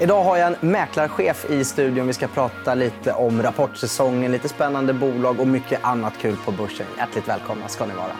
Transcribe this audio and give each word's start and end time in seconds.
Idag 0.00 0.24
har 0.24 0.36
jag 0.36 0.46
en 0.46 0.70
mäklarchef 0.70 1.50
i 1.50 1.64
studion. 1.64 2.06
Vi 2.06 2.12
ska 2.12 2.28
prata 2.28 2.74
lite 2.74 3.12
om 3.12 3.42
rapportsäsongen, 3.42 4.32
lite 4.32 4.48
spännande 4.48 4.92
bolag 4.92 5.40
och 5.40 5.46
mycket 5.46 5.84
annat 5.84 6.12
kul 6.20 6.36
på 6.44 6.52
börsen. 6.52 6.86
Hjärtligt 6.98 7.28
välkomna 7.28 7.68
ska 7.68 7.86
ni 7.86 7.94
vara. 7.94 8.16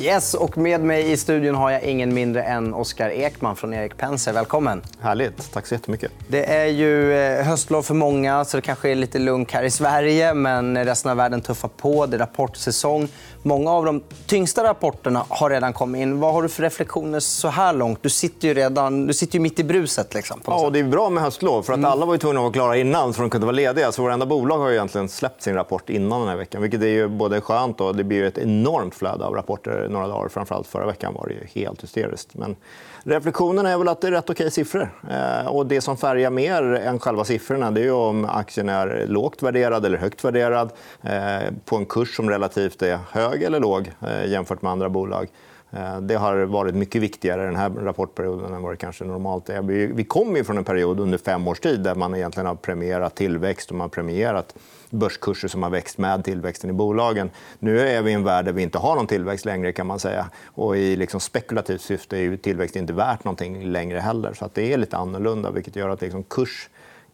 Yes, 0.00 0.34
och 0.34 0.58
med 0.58 0.80
mig 0.80 1.12
i 1.12 1.16
studion 1.16 1.54
har 1.54 1.70
jag 1.70 1.82
ingen 1.82 2.14
mindre 2.14 2.42
än 2.42 2.74
Oskar 2.74 3.10
Ekman 3.10 3.56
från 3.56 3.74
Erik 3.74 3.96
Penser. 3.96 4.32
Välkommen. 4.32 4.82
Härligt. 5.00 5.52
Tack 5.52 5.66
så 5.66 5.74
jättemycket. 5.74 6.12
Det 6.28 6.52
är 6.54 6.66
ju 6.66 7.14
eh, 7.14 7.44
höstlov 7.44 7.82
för 7.82 7.94
många, 7.94 8.44
så 8.44 8.56
det 8.56 8.60
kanske 8.60 8.90
är 8.90 8.94
lite 8.94 9.18
lugnt 9.18 9.50
här 9.50 9.62
i 9.62 9.70
Sverige. 9.70 10.34
Men 10.34 10.84
resten 10.84 11.10
av 11.10 11.16
världen 11.16 11.40
tuffar 11.40 11.68
på. 11.68 12.06
Det 12.06 12.16
är 12.16 12.18
rapportsäsong. 12.18 13.08
Många 13.44 13.70
av 13.70 13.84
de 13.84 14.02
tyngsta 14.26 14.64
rapporterna 14.64 15.24
har 15.28 15.50
redan 15.50 15.72
kommit 15.72 16.02
in. 16.02 16.20
Vad 16.20 16.32
har 16.32 16.42
du 16.42 16.48
för 16.48 16.62
reflektioner 16.62 17.20
så 17.20 17.48
här 17.48 17.72
långt? 17.72 18.02
Du 18.02 18.08
sitter 18.08 18.48
ju, 18.48 18.54
redan, 18.54 19.06
du 19.06 19.14
sitter 19.14 19.34
ju 19.34 19.40
mitt 19.40 19.58
i 19.58 19.64
bruset. 19.64 20.14
Liksom, 20.14 20.40
ja, 20.46 20.70
det 20.70 20.78
är 20.78 20.84
bra 20.84 21.10
med 21.10 21.22
höstlov. 21.22 21.62
För 21.62 21.72
att 21.72 21.78
mm. 21.78 21.90
Alla 21.90 22.06
var 22.06 22.14
ju 22.14 22.18
tvungna 22.18 22.40
att 22.40 22.44
vara 22.44 22.52
klara 22.52 22.76
innan 22.76 23.12
så 23.12 23.20
de 23.20 23.30
kunde 23.30 23.46
vara 23.46 23.56
lediga. 23.56 23.92
Så 23.92 24.02
varenda 24.02 24.26
bolag 24.26 24.58
har 24.58 24.68
ju 24.68 24.74
egentligen 24.74 25.08
släppt 25.08 25.42
sin 25.42 25.54
rapport 25.54 25.90
innan 25.90 26.20
den 26.20 26.28
här 26.28 26.36
veckan. 26.36 26.62
Vilket 26.62 26.82
är 26.82 26.86
ju 26.86 27.08
både 27.08 27.40
skönt 27.40 27.80
och 27.80 27.96
det 27.96 28.04
blir 28.04 28.24
ett 28.24 28.38
enormt 28.38 28.94
flöde 28.94 29.24
av 29.24 29.34
rapporter 29.34 29.88
några 29.90 30.08
dagar. 30.08 30.28
Framförallt 30.28 30.66
förra 30.66 30.86
veckan 30.86 31.14
var 31.14 31.28
det 31.28 31.60
helt 31.60 31.82
hysteriskt. 31.82 32.34
Men 32.34 32.56
reflektionen 33.04 33.66
är 33.66 33.78
väl 33.78 33.88
att 33.88 34.00
det 34.00 34.06
är 34.06 34.12
rätt 34.12 34.30
okej 34.30 34.50
siffror. 34.50 34.90
Eh, 35.10 35.46
och 35.46 35.66
det 35.66 35.80
som 35.80 35.96
färgar 35.96 36.30
mer 36.30 36.62
än 36.62 36.98
själva 36.98 37.24
siffrorna 37.24 37.70
det 37.70 37.86
är 37.86 37.92
om 37.92 38.24
aktien 38.24 38.68
är 38.68 39.06
lågt 39.06 39.42
värderad 39.42 39.86
eller 39.86 39.98
högt 39.98 40.24
värderad 40.24 40.70
eh, 41.02 41.52
på 41.64 41.76
en 41.76 41.86
kurs 41.86 42.16
som 42.16 42.30
relativt 42.30 42.82
är 42.82 42.98
hög 43.10 43.31
eller 43.40 43.60
låg 43.60 43.90
eh, 44.00 44.26
jämfört 44.26 44.62
med 44.62 44.72
andra 44.72 44.88
bolag. 44.88 45.28
Eh, 45.70 46.00
det 46.00 46.14
har 46.14 46.36
varit 46.36 46.74
mycket 46.74 47.02
viktigare 47.02 47.44
den 47.44 47.56
här 47.56 47.70
rapportperioden 47.70 48.54
än 48.54 48.62
vad 48.62 48.72
det 48.72 48.76
kanske 48.76 49.04
normalt 49.04 49.48
är. 49.48 49.62
Vi 49.92 50.04
kommer 50.04 50.42
från 50.42 50.58
en 50.58 50.64
period 50.64 51.00
under 51.00 51.18
fem 51.18 51.48
års 51.48 51.60
tid 51.60 51.80
där 51.80 51.94
man 51.94 52.14
egentligen 52.14 52.46
har 52.46 52.54
premierat 52.54 53.14
tillväxt 53.14 53.70
och 53.70 53.76
man 53.76 53.84
har 53.84 53.88
premierat 53.88 54.54
börskurser 54.90 55.48
som 55.48 55.62
har 55.62 55.70
växt 55.70 55.98
med 55.98 56.24
tillväxten 56.24 56.70
i 56.70 56.72
bolagen. 56.72 57.30
Nu 57.58 57.80
är 57.80 58.02
vi 58.02 58.10
i 58.10 58.14
en 58.14 58.24
värld 58.24 58.44
där 58.44 58.52
vi 58.52 58.62
inte 58.62 58.78
har 58.78 58.96
någon 58.96 59.06
tillväxt 59.06 59.44
längre. 59.44 59.72
kan 59.72 59.86
man 59.86 59.98
säga. 59.98 60.30
Och 60.46 60.76
I 60.76 60.96
liksom 60.96 61.20
spekulativt 61.20 61.80
syfte 61.80 62.18
är 62.18 62.36
tillväxt 62.36 62.76
inte 62.76 62.92
värt 62.92 63.24
någonting 63.24 63.64
längre 63.72 63.98
heller. 63.98 64.34
Så 64.34 64.44
att 64.44 64.54
det 64.54 64.72
är 64.72 64.78
lite 64.78 64.96
annorlunda, 64.96 65.50
vilket 65.50 65.76
gör 65.76 65.88
att 65.88 66.00
liksom 66.00 66.22
kurs 66.22 66.68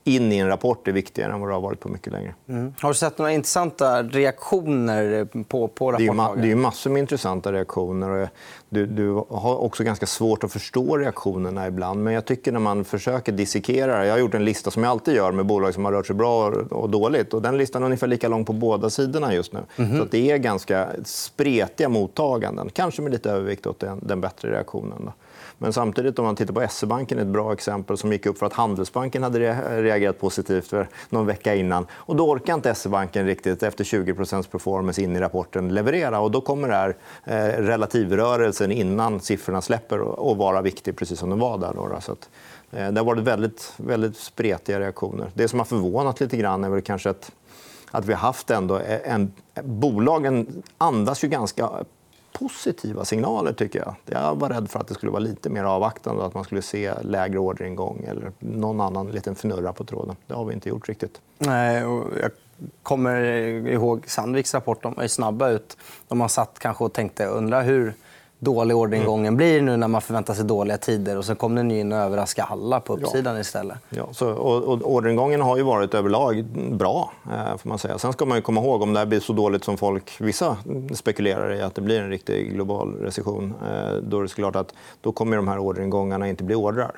in 0.08 0.32
i 0.32 0.38
en 0.38 0.48
rapport 0.48 0.88
är 0.88 0.92
viktigare 0.92 1.32
än 1.32 1.40
vad 1.40 1.48
det 1.48 1.54
har 1.54 1.60
varit 1.60 1.80
på 1.80 1.88
mycket 1.88 2.12
längre. 2.12 2.34
Mm. 2.48 2.74
Har 2.80 2.88
du 2.88 2.94
sett 2.94 3.18
några 3.18 3.32
intressanta 3.32 4.02
reaktioner 4.02 5.28
på, 5.44 5.68
på 5.68 5.92
rapporten? 5.92 6.42
Det 6.42 6.50
är, 6.50 6.56
massor 6.56 6.90
med 6.90 7.00
intressanta 7.00 7.52
reaktioner. 7.52 8.28
Du, 8.68 8.86
du, 8.86 9.22
har 9.28 9.56
också 9.56 9.84
ganska 9.84 10.06
svårt 10.06 10.44
att 10.44 10.52
förstå 10.52 10.96
reaktionerna 10.96 11.66
ibland. 11.66 12.04
Men 12.04 12.12
jag 12.14 12.24
tycker 12.24 12.52
när 12.52 12.60
man 12.60 12.84
försöker 12.84 13.32
dissekera... 13.32 14.06
Jag 14.06 14.12
har 14.12 14.18
gjort 14.18 14.34
en 14.34 14.44
lista 14.44 14.70
som 14.70 14.82
jag 14.82 14.90
alltid 14.90 15.14
gör 15.14 15.32
med 15.32 15.46
bolag 15.46 15.74
som 15.74 15.84
har 15.84 15.92
rört 15.92 16.06
sig 16.06 16.16
bra 16.16 16.46
och 16.70 16.90
dåligt. 16.90 17.34
Och 17.34 17.42
den 17.42 17.58
listan 17.58 17.82
är 17.82 17.86
ungefär 17.86 18.06
lika 18.06 18.28
lång 18.28 18.44
på 18.44 18.52
båda 18.52 18.90
sidorna 18.90 19.34
just 19.34 19.52
nu. 19.52 19.60
Mm. 19.76 19.98
Så 19.98 20.04
det 20.10 20.30
är 20.30 20.36
ganska 20.38 20.88
spretiga 21.04 21.88
mottaganden. 21.88 22.70
Kanske 22.72 23.02
med 23.02 23.12
lite 23.12 23.30
övervikt 23.30 23.66
åt 23.66 23.80
den, 23.80 24.00
den 24.02 24.20
bättre 24.20 24.50
reaktionen. 24.50 25.02
Då. 25.04 25.12
Men 25.58 25.72
samtidigt, 25.72 26.18
om 26.18 26.24
man 26.24 26.36
tittar 26.36 26.54
på 26.54 26.66
SE-banken, 26.68 27.18
ett 27.18 27.26
bra 27.26 27.52
exempel 27.52 27.98
som 27.98 28.12
gick 28.12 28.26
upp 28.26 28.38
för 28.38 28.46
att 28.46 28.52
Handelsbanken 28.52 29.22
hade 29.22 29.38
reagerat 29.82 30.20
positivt 30.20 30.66
för 30.66 30.88
någon 31.10 31.26
vecka 31.26 31.54
innan. 31.54 31.86
Och 31.92 32.16
då 32.16 32.30
orkar 32.30 32.54
inte 32.54 32.74
SE-banken 32.74 33.26
riktigt 33.26 33.62
efter 33.62 33.84
20% 33.84 34.50
performance 34.50 35.02
in 35.02 35.16
i 35.16 35.20
rapporten 35.20 35.74
leverera. 35.74 36.20
Och 36.20 36.30
då 36.30 36.40
kommer 36.40 36.68
det 36.68 36.74
här 36.74 36.96
eh, 37.24 37.62
relativrörelsen 37.62 38.72
innan 38.72 39.20
siffrorna 39.20 39.60
släpper 39.60 40.30
att 40.32 40.36
vara 40.36 40.62
viktig, 40.62 40.96
precis 40.96 41.18
som 41.18 41.30
den 41.30 41.38
var 41.38 41.58
där. 41.58 41.72
Då. 41.74 41.98
Så 42.00 42.12
att, 42.12 42.28
eh, 42.70 42.88
det 42.88 43.00
har 43.00 43.04
varit 43.04 43.22
väldigt, 43.22 43.72
väldigt 43.76 44.16
spretiga 44.16 44.80
reaktioner. 44.80 45.30
Det 45.34 45.48
som 45.48 45.58
har 45.58 45.66
förvånat 45.66 46.20
lite 46.20 46.36
grann 46.36 46.64
är 46.64 46.70
väl 46.70 46.82
kanske 46.82 47.10
att 47.10 47.32
att 47.90 48.06
vi 48.06 48.12
har 48.12 48.20
haft 48.20 48.50
ändå 48.50 48.78
eh, 48.78 49.12
en... 49.12 49.32
Bolagen 49.62 50.62
andas 50.78 51.24
ju 51.24 51.28
ganska 51.28 51.70
positiva 52.38 53.04
signaler. 53.04 53.52
tycker 53.52 53.78
Jag 53.78 53.94
Jag 54.04 54.34
var 54.34 54.48
rädd 54.48 54.70
för 54.70 54.78
att 54.80 54.88
det 54.88 54.94
skulle 54.94 55.12
vara 55.12 55.22
lite 55.22 55.50
mer 55.50 55.64
avvaktande 55.64 56.24
att 56.24 56.34
man 56.34 56.44
skulle 56.44 56.62
se 56.62 56.94
lägre 57.02 57.38
orderingång 57.38 58.04
eller 58.08 58.32
någon 58.38 58.80
annan 58.80 59.10
liten 59.10 59.34
fnurra 59.34 59.72
på 59.72 59.84
tråden. 59.84 60.16
Det 60.26 60.34
har 60.34 60.44
vi 60.44 60.54
inte 60.54 60.68
gjort 60.68 60.88
riktigt. 60.88 61.20
Nej, 61.38 61.82
jag 62.20 62.30
kommer 62.82 63.20
ihåg 63.66 64.04
Sandviks 64.06 64.54
rapport. 64.54 64.82
De 64.82 64.98
är 64.98 65.08
snabba 65.08 65.48
ut. 65.48 65.76
De 66.08 66.20
har 66.20 66.28
satt 66.28 66.58
kanske 66.58 66.84
och 66.84 66.92
tänkte 66.92 67.26
undra 67.26 67.60
hur 67.62 67.94
dålig 68.38 68.76
orderingången 68.76 69.26
mm. 69.26 69.36
blir 69.36 69.62
nu 69.62 69.76
när 69.76 69.88
man 69.88 70.00
förväntar 70.00 70.34
sig 70.34 70.44
dåliga 70.44 70.78
tider. 70.78 71.18
Och 71.18 71.24
sen 71.24 71.36
kom 71.36 71.54
den 71.54 71.70
in 71.70 71.92
och 71.92 71.98
överraskade 71.98 72.48
alla 72.48 72.80
på 72.80 72.92
uppsidan 72.92 73.34
ja. 73.34 73.40
istället. 73.40 73.78
Ja, 73.90 74.08
så, 74.12 74.30
och, 74.30 74.64
och 74.64 74.92
orderingången 74.92 75.40
har 75.40 75.56
ju 75.56 75.62
varit 75.62 75.94
överlag 75.94 76.44
bra. 76.70 77.12
Eh, 77.24 77.56
får 77.56 77.68
man 77.68 77.78
säga. 77.78 77.98
Sen 77.98 78.12
ska 78.12 78.24
man 78.24 78.42
komma 78.42 78.60
ihåg 78.60 78.82
om 78.82 78.92
det 78.92 78.98
här 78.98 79.06
blir 79.06 79.20
så 79.20 79.32
dåligt 79.32 79.64
som 79.64 79.76
folk, 79.76 80.20
vissa 80.20 80.56
spekulerar 80.94 81.54
i 81.54 81.62
att 81.62 81.74
det 81.74 81.80
blir 81.80 82.00
en 82.00 82.10
riktig 82.10 82.52
global 82.52 82.94
recession. 82.94 83.54
Eh, 83.62 83.92
då 84.02 84.18
är 84.18 84.22
det 84.22 84.28
klart 84.28 84.56
att 84.56 84.74
då 85.00 85.12
kommer 85.12 85.36
de 85.36 85.48
här 85.48 85.58
orderingångarna 85.58 86.28
inte 86.28 86.44
bli 86.44 86.54
ordrar. 86.54 86.90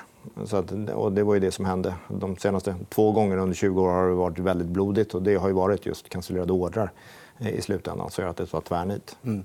Så 0.45 0.57
att, 0.57 0.73
och 0.95 1.13
det 1.13 1.23
var 1.23 1.35
ju 1.35 1.41
det 1.41 1.51
som 1.51 1.65
hände. 1.65 1.95
De 2.09 2.37
senaste 2.37 2.75
två 2.89 3.13
gångerna 3.13 3.43
under 3.43 3.57
20 3.57 3.83
år 3.83 3.89
har 3.89 4.09
det 4.09 4.15
varit 4.15 4.39
väldigt 4.39 4.69
blodigt. 4.69 5.15
och 5.15 5.23
Det 5.23 5.35
har 5.35 5.49
ju 5.49 5.55
varit 5.55 5.87
just 5.87 6.09
cancellerade 6.09 6.53
ordrar 6.53 6.93
i 7.39 7.63
slutändan. 7.63 8.11
Så 8.11 8.23
gör 8.23 8.29
att 8.29 8.37
det 8.37 8.53
var 8.53 8.61
tvärnit. 8.61 9.17
Mm. 9.25 9.45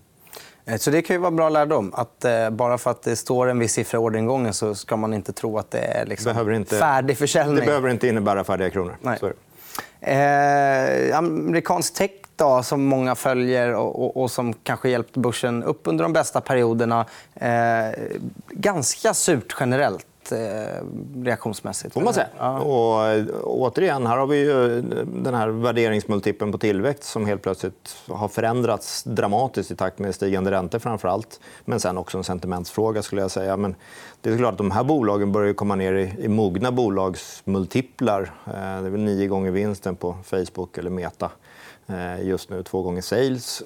Eh, 0.65 0.77
så 0.77 0.91
det 0.91 1.01
kan 1.01 1.15
ju 1.15 1.19
vara 1.19 1.31
bra 1.31 1.49
lärdom. 1.49 1.93
Att, 1.95 2.25
eh, 2.25 2.49
bara 2.49 2.77
för 2.77 2.91
att 2.91 3.01
det 3.01 3.15
står 3.15 3.47
en 3.47 3.59
viss 3.59 3.73
siffra 3.73 3.97
i 3.97 4.01
orderingången 4.01 4.53
så 4.53 4.75
ska 4.75 4.95
man 4.95 5.13
inte 5.13 5.33
tro 5.33 5.57
att 5.57 5.71
det 5.71 5.79
är 5.79 6.05
liksom 6.05 6.33
behöver 6.33 6.51
inte, 6.51 6.77
färdig 6.77 7.17
försäljning. 7.17 7.55
Det 7.55 7.65
behöver 7.65 7.89
inte 7.89 8.07
innebära 8.07 8.43
färdiga 8.43 8.69
kronor. 8.69 8.97
Nej. 9.01 9.19
Eh, 10.01 11.17
amerikansk 11.17 11.93
tech 11.93 12.11
då, 12.35 12.63
som 12.63 12.85
många 12.85 13.15
följer 13.15 13.73
och, 13.73 14.03
och, 14.05 14.23
och, 14.23 14.31
som 14.31 14.53
kanske 14.53 14.89
hjälpt 14.89 15.17
börsen 15.17 15.63
upp 15.63 15.81
under 15.83 16.03
de 16.03 16.13
bästa 16.13 16.41
perioderna. 16.41 17.05
Eh, 17.35 17.89
ganska 18.49 19.13
surt 19.13 19.55
generellt. 19.59 20.05
Eh, 20.31 20.83
reaktionsmässigt. 21.15 21.93
Får 21.93 22.01
man 22.01 22.13
säga. 22.13 22.27
Ja. 22.37 22.59
Och, 22.59 23.07
eh, 23.07 23.25
återigen, 23.43 24.07
här 24.07 24.17
har 24.17 24.27
vi 24.27 24.37
ju 24.37 24.81
den 25.05 25.33
här 25.33 25.47
värderingsmultipeln 25.47 26.51
på 26.51 26.57
tillväxt 26.57 27.03
som 27.03 27.25
helt 27.25 27.41
plötsligt 27.41 27.95
har 28.07 28.27
förändrats 28.27 29.03
dramatiskt 29.03 29.71
i 29.71 29.75
takt 29.75 29.99
med 29.99 30.15
stigande 30.15 30.51
räntor. 30.51 30.79
Framför 30.79 31.07
allt. 31.07 31.39
Men 31.65 31.79
sen 31.79 31.97
också 31.97 32.17
en 32.17 32.23
sentimentsfråga. 32.23 33.01
skulle 33.01 33.21
jag 33.21 33.31
säga. 33.31 33.57
Men 33.57 33.75
det 34.21 34.29
är 34.29 34.37
klart 34.37 34.51
att 34.51 34.57
de 34.57 34.71
här 34.71 34.83
bolagen 34.83 35.31
börjar 35.31 35.53
komma 35.53 35.75
ner 35.75 35.93
i, 35.93 36.15
i 36.19 36.27
mogna 36.27 36.71
bolagsmultiplar. 36.71 38.21
Eh, 38.47 38.53
det 38.53 38.59
är 38.59 38.89
väl 38.89 39.01
nio 39.01 39.27
gånger 39.27 39.51
vinsten 39.51 39.95
på 39.95 40.15
Facebook 40.23 40.77
eller 40.77 40.89
Meta 40.89 41.31
just 42.21 42.49
nu. 42.49 42.63
Två 42.63 42.81
gånger 42.81 43.01
sales 43.01 43.63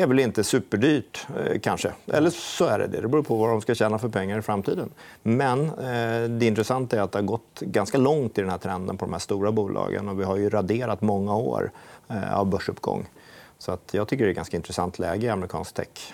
är 0.00 0.06
väl 0.06 0.18
inte 0.18 0.44
superdyrt, 0.44 1.26
eh, 1.38 1.60
kanske. 1.60 1.92
Eller 2.06 2.30
så 2.30 2.64
är 2.64 2.78
det 2.78 2.86
det. 2.86 3.00
Det 3.00 3.08
beror 3.08 3.22
på 3.22 3.36
vad 3.36 3.48
de 3.48 3.60
ska 3.60 3.74
tjäna 3.74 3.98
för 3.98 4.08
pengar 4.08 4.38
i 4.38 4.42
framtiden. 4.42 4.90
Men 5.22 5.60
eh, 5.64 6.28
det 6.28 6.46
intressanta 6.46 6.96
är 6.96 7.00
att 7.00 7.12
det 7.12 7.18
har 7.18 7.24
gått 7.24 7.60
ganska 7.60 7.98
långt 7.98 8.38
i 8.38 8.40
den 8.40 8.50
här 8.50 8.58
trenden 8.58 8.98
på 8.98 9.04
de 9.04 9.12
här 9.12 9.20
stora 9.20 9.52
bolagen. 9.52 10.08
Och 10.08 10.20
vi 10.20 10.24
har 10.24 10.36
ju 10.36 10.50
raderat 10.50 11.00
många 11.00 11.36
år 11.36 11.70
eh, 12.08 12.38
av 12.38 12.46
börsuppgång. 12.46 13.08
Så 13.58 13.72
att 13.72 13.94
jag 13.94 14.08
tycker 14.08 14.24
det 14.24 14.28
är 14.28 14.30
ett 14.30 14.36
ganska 14.36 14.56
intressant 14.56 14.98
läge 14.98 15.26
i 15.26 15.30
amerikansk 15.30 15.74
tech. 15.74 16.12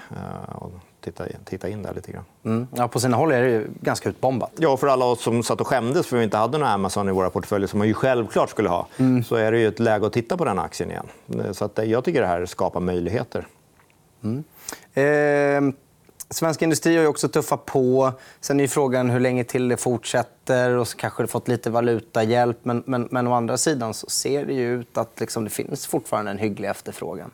Titta, 1.01 1.25
titta 1.45 1.69
in 1.69 1.83
där 1.83 1.95
lite 1.95 2.13
grann. 2.13 2.25
Mm. 2.45 2.67
Ja, 2.75 2.89
på 2.89 3.01
sina 3.01 3.17
håll 3.17 3.33
är 3.33 3.43
det 3.43 3.67
ganska 3.81 4.09
utbombat. 4.09 4.53
Ja, 4.57 4.77
för 4.77 4.87
alla 4.87 5.05
oss 5.05 5.23
som 5.23 5.43
satt 5.43 5.61
och 5.61 5.67
skämdes 5.67 6.07
för 6.07 6.17
att 6.17 6.21
vi 6.21 6.25
inte 6.25 6.37
hade 6.37 6.59
någon 6.59 6.69
Amazon 6.69 7.09
i 7.09 7.13
våra 7.13 7.31
portföljer 7.31 7.69
som 7.69 7.79
man 7.79 7.89
ju 7.89 7.95
självklart 7.95 8.51
skulle 8.51 8.69
ha, 8.69 8.87
mm. 8.97 9.25
så 9.25 9.37
är 9.37 9.53
det 9.53 9.59
ju 9.59 9.69
ett 9.69 9.79
läge 9.79 10.07
att 10.07 10.13
titta 10.13 10.37
på 10.37 10.45
den 10.45 10.59
aktien 10.59 10.91
igen. 10.91 11.07
Så 11.53 11.65
att 11.65 11.79
jag 11.85 12.05
tycker 12.05 12.21
det 12.21 12.27
här 12.27 12.47
skapar 12.47 12.81
möjligheter. 12.81 13.47
Mm. 14.23 14.45
Eh, 14.95 15.75
svensk 16.31 16.63
industri 16.63 16.97
har 16.97 17.03
ju 17.03 17.09
också 17.09 17.29
tuffat 17.29 17.67
på. 17.67 18.13
Sen 18.41 18.61
är 18.61 18.67
frågan 18.67 19.11
hur 19.11 19.21
länge 19.21 19.45
till 19.45 19.69
det 19.69 19.77
fortsätter. 19.77 20.77
och 20.77 20.89
så 20.89 20.97
kanske 20.97 21.23
det 21.23 21.27
fått 21.27 21.49
lite 21.49 21.71
valutahjälp. 21.71 22.59
Men, 22.63 22.83
men, 22.87 23.09
men 23.11 23.27
å 23.27 23.33
andra 23.33 23.57
sidan 23.57 23.95
så 23.95 24.07
ser 24.07 24.47
det 24.47 24.53
ju 24.53 24.81
ut 24.81 24.99
att 24.99 25.21
liksom, 25.21 25.45
det 25.45 25.51
finns 25.51 25.87
fortfarande 25.87 26.31
en 26.31 26.39
hygglig 26.39 26.69
efterfrågan. 26.69 27.31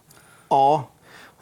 Ja, 0.49 0.88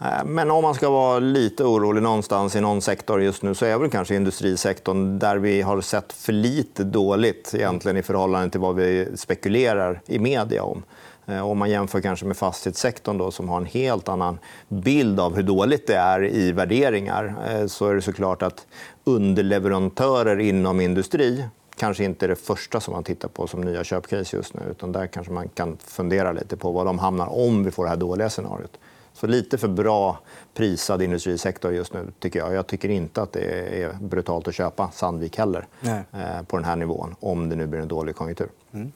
eh, 0.01 0.25
men 0.25 0.51
om 0.51 0.63
man 0.63 0.75
ska 0.75 0.91
vara 0.91 1.19
lite 1.19 1.65
orolig 1.65 2.03
någonstans 2.03 2.57
i 2.57 2.61
någon 2.61 2.83
sektor 2.83 3.23
just 3.23 3.43
nu 3.43 3.55
så 3.55 3.65
är 3.65 3.79
det 3.79 3.89
kanske 3.89 4.15
industrisektorn 4.15 5.19
där 5.19 5.37
vi 5.37 5.63
har 5.63 5.81
sett 5.81 6.13
för 6.13 6.33
lite 6.33 6.85
dåligt 6.85 7.55
egentligen 7.55 7.97
i 7.97 8.03
förhållande 8.03 8.51
till 8.51 8.61
vad 8.61 8.75
vi 8.75 9.09
spekulerar 9.17 10.01
i 10.07 10.19
media 10.19 10.63
om. 10.63 10.83
Eh, 11.27 11.51
om 11.51 11.59
man 11.59 11.71
jämför 11.71 12.01
kanske 12.01 12.27
med 12.27 12.37
fastighetssektorn 12.37 13.19
då, 13.19 13.31
som 13.31 13.49
har 13.49 13.57
en 13.57 13.67
helt 13.67 14.09
annan 14.09 14.39
bild 14.69 15.21
av 15.21 15.37
hur 15.37 15.43
dåligt 15.43 15.87
det 15.87 15.97
är 15.97 16.25
i 16.25 16.53
värderingar 16.53 17.35
eh, 17.49 17.67
så 17.67 17.89
är 17.89 17.95
det 17.95 18.03
såklart 18.03 18.43
att 18.43 18.67
underleverantörer 19.05 20.39
inom 20.39 20.81
industri 20.81 21.45
kanske 21.77 22.05
inte 22.05 22.27
är 22.27 22.29
det 22.29 22.37
första 22.37 22.81
som 22.81 22.95
man 22.95 23.05
tittar 23.05 23.29
på 23.29 23.47
som 23.47 23.61
nya 23.61 23.85
köpcase 23.85 24.37
just 24.37 24.55
nu. 24.55 24.61
Utan 24.71 24.93
där 24.93 25.07
kanske 25.07 25.33
man 25.33 25.49
kan 25.49 25.77
fundera 25.85 26.33
lite 26.33 26.57
på 26.57 26.73
var 26.73 26.85
de 26.85 26.99
hamnar 26.99 27.27
om 27.27 27.65
vi 27.65 27.71
får 27.71 27.85
det 27.85 27.91
här 27.91 27.97
dåliga 27.97 28.31
scenariot. 28.31 28.79
Så 29.15 29.27
lite 29.27 29.59
för 29.59 29.69
bra 29.69 30.19
prisad 30.55 31.03
industrisektor 31.03 31.73
just 31.73 31.93
nu, 31.93 32.07
tycker 32.19 32.39
jag. 32.39 32.55
Jag 32.55 32.67
tycker 32.67 32.89
inte 32.89 33.23
att 33.23 33.33
det 33.33 33.83
är 33.83 33.93
brutalt 34.01 34.49
att 34.49 34.55
köpa 34.55 34.91
Sandvik 34.91 35.39
heller 35.39 35.67
Nej. 35.81 36.03
Eh, 36.13 36.43
på 36.47 36.57
den 36.57 36.65
här 36.65 36.77
nivån, 36.77 37.15
om 37.21 37.49
det 37.49 37.57
nu 37.57 37.67
blir 37.67 37.81
en 37.81 37.89
dålig 37.89 38.17
konjunktur. 38.17 38.49
Mm. 38.73 38.93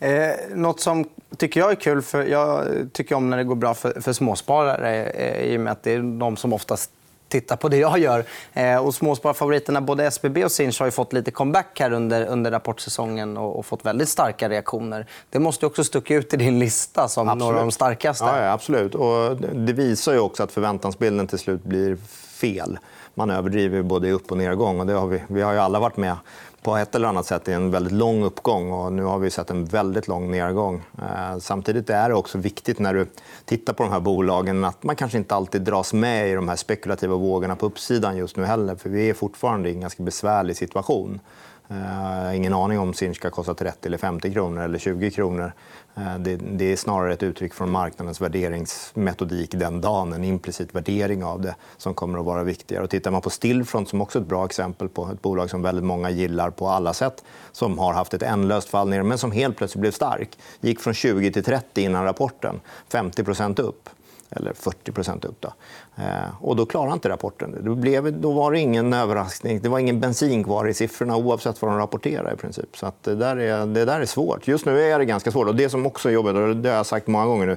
Eh, 0.00 0.30
något 0.54 0.80
som 0.80 1.04
tycker 1.36 1.60
jag 1.60 1.70
är 1.70 1.74
kul, 1.74 2.02
för 2.02 2.24
jag 2.24 2.66
tycker 2.92 3.14
om 3.14 3.30
när 3.30 3.36
det 3.36 3.44
går 3.44 3.54
bra 3.54 3.74
för, 3.74 4.00
för 4.00 4.12
småsparare 4.12 5.04
eh, 5.04 5.52
i 5.52 5.56
och 5.56 5.60
med 5.60 5.72
att 5.72 5.82
det 5.82 5.92
är 5.92 6.18
de 6.18 6.36
som 6.36 6.52
oftast 6.52 6.90
tittar 7.28 7.56
på 7.56 7.68
det 7.68 7.76
jag 7.76 7.98
gör. 7.98 8.24
Eh, 8.52 8.76
och 8.86 8.94
småsparfavoriterna 8.94 9.80
både 9.80 10.04
SBB 10.04 10.44
och 10.44 10.52
Sinch 10.52 10.80
har 10.80 10.90
fått 10.90 11.12
lite 11.12 11.30
comeback 11.30 11.80
här 11.80 11.92
under, 11.92 12.26
under 12.26 12.50
rapportsäsongen 12.50 13.36
och, 13.36 13.58
och, 13.58 13.66
fått 13.66 13.86
väldigt 13.86 14.08
starka 14.08 14.48
reaktioner. 14.48 15.06
Det 15.30 15.38
måste 15.38 15.66
också 15.66 15.84
stucka 15.84 16.14
ut 16.14 16.34
i 16.34 16.36
din 16.36 16.58
lista 16.58 17.08
som 17.08 17.28
absolut. 17.28 17.40
några 17.40 17.56
av 17.56 17.64
de 17.66 17.72
starkaste. 17.72 18.24
Ja, 18.24 18.42
ja, 18.42 18.52
absolut. 18.52 18.94
Och 18.94 19.36
det 19.36 19.72
visar 19.72 20.12
ju 20.12 20.18
också 20.18 20.42
att 20.42 20.52
förväntansbilden 20.52 21.26
till 21.26 21.38
slut 21.38 21.64
blir 21.64 21.96
fel. 22.40 22.78
Man 23.14 23.30
överdriver 23.30 23.82
både 23.82 24.08
i 24.08 24.12
upp 24.12 24.30
och 24.30 24.38
nedgång. 24.38 24.80
Och 24.80 24.86
det 24.86 24.92
har 24.92 25.06
vi, 25.06 25.22
vi 25.28 25.42
har 25.42 25.52
ju 25.52 25.58
alla 25.58 25.80
varit 25.80 25.96
med 25.96 26.16
på 26.68 26.76
ett 26.76 26.94
eller 26.94 27.08
annat 27.08 27.26
sätt 27.26 27.48
i 27.48 27.52
en 27.52 27.70
väldigt 27.70 27.92
lång 27.92 28.24
uppgång. 28.24 28.72
och 28.72 28.92
Nu 28.92 29.02
har 29.02 29.18
vi 29.18 29.30
sett 29.30 29.50
en 29.50 29.64
väldigt 29.64 30.08
lång 30.08 30.30
nedgång. 30.30 30.82
Eh, 30.98 31.38
samtidigt 31.38 31.90
är 31.90 32.08
det 32.08 32.14
också 32.14 32.38
viktigt 32.38 32.78
när 32.78 32.94
du 32.94 33.06
tittar 33.44 33.72
på 33.72 33.82
de 33.82 33.92
här 33.92 34.00
bolagen 34.00 34.64
att 34.64 34.82
man 34.82 34.96
kanske 34.96 35.18
inte 35.18 35.34
alltid 35.34 35.62
dras 35.62 35.92
med 35.92 36.30
i 36.30 36.34
de 36.34 36.48
här 36.48 36.56
spekulativa 36.56 37.16
vågorna 37.16 37.56
på 37.56 37.66
uppsidan 37.66 38.16
just 38.16 38.36
nu 38.36 38.44
heller. 38.44 38.76
För 38.76 38.90
vi 38.90 39.10
är 39.10 39.14
fortfarande 39.14 39.68
i 39.68 39.72
en 39.72 39.80
ganska 39.80 40.02
besvärlig 40.02 40.56
situation. 40.56 41.20
Jag 41.68 41.76
har 41.76 42.32
ingen 42.32 42.54
aning 42.54 42.78
om 42.78 42.94
Sinch 42.94 43.16
ska 43.16 43.30
kosta 43.30 43.54
30 43.54 43.86
eller 43.86 43.98
50 43.98 44.32
kronor 44.32 44.62
eller 44.62 44.78
20 44.78 45.10
kronor. 45.10 45.52
Eh, 45.96 46.18
det, 46.18 46.72
är 46.72 46.76
snarare 46.76 47.12
ett 47.12 47.22
uttryck 47.22 47.54
från 47.54 47.70
marknadens 47.70 48.20
värderingsmetodik 48.20 49.50
den 49.50 49.80
dagen. 49.80 50.12
En 50.12 50.24
implicit 50.24 50.74
värdering 50.74 51.24
av 51.24 51.40
det 51.40 51.54
som 51.76 51.94
kommer 51.94 52.18
att 52.18 52.24
vara 52.24 52.44
viktigare. 52.44 52.84
Och 52.84 52.90
tittar 52.90 53.10
man 53.10 53.20
på 53.20 53.30
Stillfront, 53.30 53.88
som 53.88 54.00
också 54.00 54.18
är 54.18 54.22
ett 54.22 54.28
bra 54.28 54.44
exempel 54.44 54.88
på 54.88 55.08
ett 55.12 55.22
bolag 55.22 55.50
som 55.50 55.62
väldigt 55.62 55.84
många 55.84 56.10
gillar 56.10 56.50
på 56.50 56.68
alla 56.68 56.92
sätt 56.92 57.24
som 57.52 57.78
har 57.78 57.92
haft 57.92 58.14
ett 58.14 58.22
ändlöst 58.22 58.68
fall 58.68 58.88
ner, 58.88 59.02
men 59.02 59.18
som 59.18 59.32
helt 59.32 59.56
plötsligt 59.56 59.80
blev 59.80 59.92
stark. 59.92 60.38
gick 60.60 60.80
från 60.80 60.94
20 60.94 61.32
till 61.32 61.44
30 61.44 61.82
innan 61.82 62.04
rapporten. 62.04 62.60
50% 62.90 63.60
upp 63.60 63.88
eller 64.30 64.52
40 64.52 65.26
upp. 65.26 65.40
Då. 65.40 65.52
Eh, 65.96 66.04
och 66.40 66.56
då 66.56 66.66
klarade 66.66 66.92
inte 66.92 67.08
rapporten. 67.08 67.56
Det 67.60 67.70
blev, 67.70 68.20
då 68.20 68.32
var 68.32 68.52
det 68.52 68.58
ingen 68.58 68.92
överraskning. 68.92 69.60
Det 69.60 69.68
var 69.68 69.78
ingen 69.78 70.00
bensin 70.00 70.44
kvar 70.44 70.68
i 70.68 70.74
siffrorna 70.74 71.16
oavsett 71.16 71.62
vad 71.62 71.70
de 71.70 71.78
rapporterade. 71.78 72.34
I 72.34 72.36
princip. 72.36 72.76
Så 72.76 72.86
att 72.86 73.02
det, 73.02 73.14
där 73.14 73.36
är, 73.36 73.66
det 73.66 73.84
där 73.84 74.00
är 74.00 74.06
svårt. 74.06 74.48
Just 74.48 74.66
nu 74.66 74.80
är 74.80 74.98
det 74.98 75.04
ganska 75.04 75.30
svårt. 75.30 75.48
Och 75.48 75.56
det 75.56 75.68
som 75.68 75.86
också 75.86 76.08
är 76.08 76.12
jobbigt, 76.12 76.34
och 76.34 76.56
det 76.56 76.68
har 76.68 76.76
jag 76.76 76.86
sagt 76.86 77.06
många 77.06 77.26
gånger 77.26 77.46
nu 77.46 77.56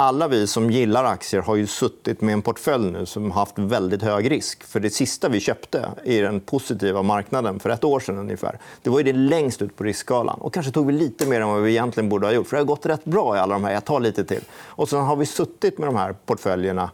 alla 0.00 0.28
vi 0.28 0.46
som 0.46 0.70
gillar 0.70 1.04
aktier 1.04 1.40
har 1.40 1.56
ju 1.56 1.66
suttit 1.66 2.20
med 2.20 2.32
en 2.32 2.42
portfölj 2.42 2.90
nu 2.92 3.06
som 3.06 3.30
har 3.30 3.40
haft 3.40 3.58
väldigt 3.58 4.02
hög 4.02 4.30
risk. 4.30 4.64
För 4.64 4.80
Det 4.80 4.90
sista 4.90 5.28
vi 5.28 5.40
köpte 5.40 5.88
i 6.04 6.20
den 6.20 6.40
positiva 6.40 7.02
marknaden 7.02 7.60
för 7.60 7.70
ett 7.70 7.84
år 7.84 8.00
sedan 8.00 8.18
ungefär, 8.18 8.58
det 8.82 8.90
var 8.90 8.98
ju 8.98 9.04
det 9.04 9.12
längst 9.12 9.62
ut 9.62 9.76
på 9.76 9.84
riskskalan. 9.84 10.40
Och 10.40 10.54
kanske 10.54 10.72
tog 10.72 10.86
vi 10.86 10.92
lite 10.92 11.26
mer 11.26 11.40
än 11.40 11.48
vad 11.48 11.62
vi 11.62 11.70
egentligen 11.70 12.08
borde 12.08 12.26
ha 12.26 12.32
gjort. 12.32 12.46
För 12.46 12.56
Det 12.56 12.60
har 12.60 12.66
gått 12.66 12.86
rätt 12.86 13.04
bra 13.04 13.36
i 13.36 13.38
alla 13.38 13.54
de 13.54 13.64
här. 13.64 13.72
Jag 13.72 13.84
tar 13.84 14.00
lite 14.00 14.24
till. 14.24 14.42
Och 14.52 14.88
sen 14.88 15.00
har 15.00 15.16
vi 15.16 15.26
suttit 15.26 15.78
med 15.78 15.88
de 15.88 15.96
här 15.96 16.12
portföljerna 16.26 16.90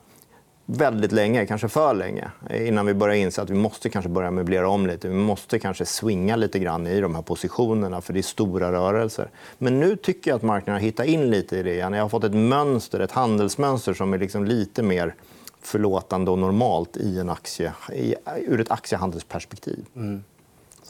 väldigt 0.67 1.13
länge, 1.13 1.47
kanske 1.47 1.69
för 1.69 1.95
länge 1.95 2.31
innan 2.51 2.87
vi 2.87 2.95
börjar 2.95 3.15
inse 3.17 3.43
att 3.43 3.51
vi 3.51 3.55
måste 3.55 3.89
kanske 3.89 4.09
börja 4.09 4.31
möblera 4.31 4.69
om 4.69 4.87
lite. 4.87 5.09
Vi 5.09 5.15
måste 5.15 5.59
kanske 5.59 5.87
swinga 5.87 6.37
lite 6.37 6.59
grann 6.59 6.87
i 6.87 7.01
de 7.01 7.15
här 7.15 7.23
positionerna, 7.23 8.01
för 8.01 8.13
det 8.13 8.21
är 8.21 8.23
stora 8.23 8.73
rörelser. 8.73 9.31
Men 9.59 9.81
nu 9.81 9.97
tycker 9.97 10.31
jag 10.31 10.37
att 10.37 10.43
marknaden 10.43 10.81
har 10.81 10.87
hittat 10.87 11.07
in 11.07 11.31
lite 11.31 11.57
i 11.57 11.63
det 11.63 11.73
igen. 11.73 11.93
Jag 11.93 12.03
har 12.03 12.09
fått 12.09 12.25
ett 12.25 12.35
mönster, 12.35 13.01
ett 13.01 13.13
handelsmönster 13.13 13.95
som 13.95 14.15
är 14.15 14.19
liksom 14.19 14.45
lite 14.45 14.83
mer 14.83 15.15
förlåtande 15.63 16.31
och 16.31 16.39
normalt 16.39 16.97
i 16.97 17.19
en 17.19 17.31
aktie, 17.31 17.73
i, 17.93 18.15
ur 18.47 18.61
ett 18.61 18.71
aktiehandelsperspektiv. 18.71 19.85
Mm. 19.97 20.25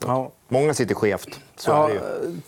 Ja. 0.07 0.31
Många 0.49 0.75
sitter 0.75 0.95
skevt. 0.95 1.41
Så 1.57 1.71
ja, 1.71 1.91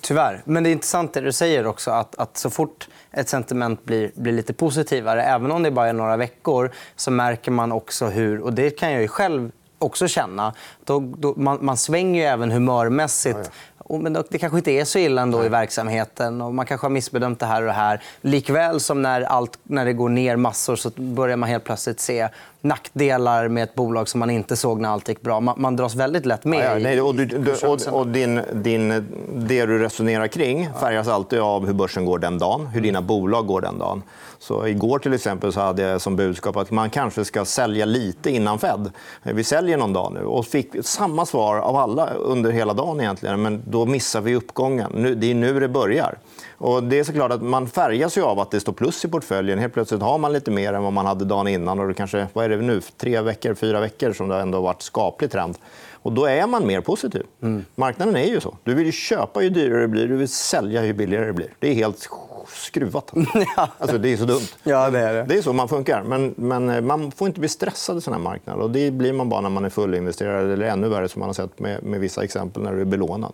Tyvärr. 0.00 0.43
Men 0.44 0.62
det 0.62 0.70
är 0.70 0.72
intressant 0.72 1.12
det 1.12 1.20
du 1.20 1.32
säger 1.32 1.66
också. 1.66 1.90
Att, 1.90 2.14
att 2.19 2.37
så 2.37 2.50
fort 2.50 2.88
ett 3.10 3.28
sentiment 3.28 3.84
blir, 3.84 4.10
blir 4.14 4.32
lite 4.32 4.52
positivare, 4.52 5.22
även 5.22 5.50
om 5.50 5.62
det 5.62 5.70
bara 5.70 5.88
är 5.88 5.93
några 5.93 6.16
veckor, 6.16 6.70
så 6.96 7.10
märker 7.10 7.50
man 7.50 7.72
också 7.72 8.06
hur... 8.06 8.40
och 8.40 8.52
Det 8.52 8.70
kan 8.70 8.93
jag 8.93 9.02
ju 9.02 9.08
själv 9.08 9.50
också 9.78 10.08
känna. 10.08 10.55
Då, 10.84 11.00
då, 11.00 11.34
man, 11.37 11.58
man 11.60 11.76
svänger 11.76 12.20
ju 12.20 12.26
även 12.26 12.50
humörmässigt. 12.50 13.38
Ja, 13.38 13.50
ja 13.88 13.99
men 13.99 14.12
det 14.31 14.38
kanske 14.38 14.58
inte 14.58 14.70
är 14.70 14.84
så 14.84 14.99
illa 14.99 15.22
ändå 15.22 15.44
i 15.44 15.49
verksamheten. 15.49 16.40
Och 16.40 16.55
man 16.55 16.66
kanske 16.66 16.84
har 16.84 16.90
missbedömt 16.90 17.40
det 17.40 17.46
här 17.46 17.62
och 17.62 17.66
det 17.66 17.72
här. 17.72 18.02
Likväl 18.20 18.81
som 18.81 19.02
när, 19.02 19.22
allt, 19.22 19.58
när 19.62 19.84
det 19.84 19.93
går 19.93 20.08
ner 20.08 20.37
massor 20.37 20.76
så 20.76 20.90
börjar 20.96 21.37
man 21.37 21.49
helt 21.49 21.64
plötsligt 21.64 22.00
se 22.00 22.28
nackdelar 22.60 23.49
med 23.49 23.62
ett 23.62 23.75
bolag 23.75 24.08
som 24.08 24.20
man 24.20 24.31
inte 24.31 24.56
såg 24.56 24.81
när 24.81 24.88
allt 24.88 25.08
gick 25.08 25.20
bra. 25.20 25.40
Man, 25.40 25.55
man 25.60 25.76
dras 25.76 25.94
väldigt 25.94 26.26
lätt 26.26 26.44
med. 26.44 26.58
Ja, 26.58 26.72
ja, 26.72 26.78
nej, 26.78 27.00
och, 27.00 27.14
du, 27.14 27.55
och, 27.66 28.00
och 28.00 28.06
din, 28.06 28.40
din, 28.52 28.88
det 29.34 29.66
du 29.66 29.78
resonerar 29.78 30.26
kring 30.26 30.69
färgas 30.81 31.08
alltid 31.08 31.38
av 31.38 31.66
hur 31.66 31.72
börsen 31.72 32.05
går 32.05 32.19
den 32.19 32.38
dagen, 32.38 32.66
hur 32.66 32.81
dina 32.81 33.02
bolag 33.02 33.46
går 33.46 33.60
den 33.60 33.78
dagen. 33.78 34.02
Så 34.38 34.66
igår 34.66 34.99
till 34.99 35.14
exempel 35.14 35.52
så 35.52 35.60
hade 35.60 35.82
jag 35.82 36.00
som 36.00 36.16
budskap 36.16 36.56
att 36.56 36.70
man 36.70 36.90
kanske 36.90 37.25
ska 37.25 37.44
sälja 37.44 37.84
lite 37.84 38.31
innan 38.31 38.58
Fed. 38.58 38.90
Vi 39.22 39.44
säljer 39.44 39.76
någon 39.76 39.93
dag 39.93 40.12
nu. 40.12 40.25
och 40.25 40.46
fick 40.46 40.72
samma 40.82 41.26
svar 41.26 41.56
av 41.56 41.76
alla 41.76 42.10
under 42.10 42.50
hela 42.50 42.75
dagen. 42.75 43.00
egentligen. 43.00 43.43
Men 43.43 43.62
då 43.66 43.87
missar 43.87 44.20
vi 44.20 44.34
uppgången. 44.34 45.16
Det 45.20 45.31
är 45.31 45.34
nu 45.34 45.60
det 45.60 45.69
börjar. 45.69 46.19
Och 46.58 46.82
det 46.82 46.99
är 46.99 47.05
såklart 47.05 47.32
att 47.32 47.43
Man 47.43 47.66
färgas 47.66 48.19
ju 48.19 48.22
av 48.22 48.40
att 48.40 48.50
det 48.50 48.60
står 48.60 48.72
plus 48.72 49.05
i 49.05 49.08
portföljen. 49.08 49.58
Helt 49.58 49.75
plötsligt 49.75 50.02
har 50.02 50.19
man 50.19 50.32
lite 50.32 50.50
mer 50.50 50.72
än 50.72 50.82
vad 50.82 50.93
man 50.93 51.06
hade 51.06 51.25
dagen 51.25 51.49
innan. 51.49 51.81
Och 51.81 51.88
det 51.88 51.94
kanske, 51.94 52.26
vad 52.32 52.44
är 52.44 52.49
det 52.49 52.56
nu? 52.56 52.81
Tre 52.96 53.20
veckor, 53.20 53.55
fyra 53.55 53.81
veckor 53.81 54.12
som 54.12 54.28
det 54.28 54.40
ändå 54.40 54.58
har 54.58 54.62
varit 54.62 54.82
skaplig 54.82 55.31
trend. 55.31 55.58
Och 56.02 56.12
då 56.12 56.25
är 56.25 56.46
man 56.46 56.66
mer 56.66 56.81
positiv. 56.81 57.22
Mm. 57.43 57.64
Marknaden 57.75 58.16
är 58.16 58.25
ju 58.25 58.40
så. 58.40 58.56
Du 58.64 58.75
vill 58.75 58.87
ju 58.87 58.93
köpa 58.93 59.43
ju 59.43 59.50
dyrare 59.50 59.81
det 59.81 59.88
blir, 59.88 60.08
du 60.08 60.16
vill 60.16 60.28
sälja 60.28 60.84
ju 60.84 60.93
billigare 60.93 61.26
det 61.26 61.32
blir. 61.32 61.55
Det 61.58 61.69
är 61.69 61.75
helt 61.75 62.08
skruvat. 62.49 63.12
Alltså, 63.78 63.99
det 63.99 64.12
är 64.12 64.16
så 64.16 64.25
dumt. 64.25 64.49
Ja, 64.62 64.90
det, 64.90 64.99
är 64.99 65.14
det. 65.14 65.22
det 65.22 65.38
är 65.38 65.43
så 65.43 65.52
man 65.52 65.69
funkar. 65.69 66.02
Men, 66.02 66.34
men 66.37 66.70
eh, 66.70 66.81
man 66.81 67.10
får 67.10 67.28
inte 67.28 67.40
bli 67.40 67.49
stressad 67.49 67.99
i 67.99 68.00
såna 68.00 68.16
här 68.16 68.25
marknader. 68.25 68.62
Och 68.62 68.70
det 68.70 68.90
blir 68.90 69.12
man 69.12 69.28
bara 69.28 69.40
när 69.40 69.50
man 69.50 69.64
är 69.64 69.70
fullinvesterad 69.70 70.50
eller 70.50 70.66
ännu 70.66 70.88
värre 70.88 71.08
som 71.08 71.20
man 71.20 71.28
har 71.28 71.34
sett 71.34 71.58
med, 71.58 71.82
med 71.82 72.00
vissa 72.00 72.25
exempel 72.25 72.62
när 72.62 72.72
du 72.72 72.81
är 72.81 72.84
belånad. 72.84 73.32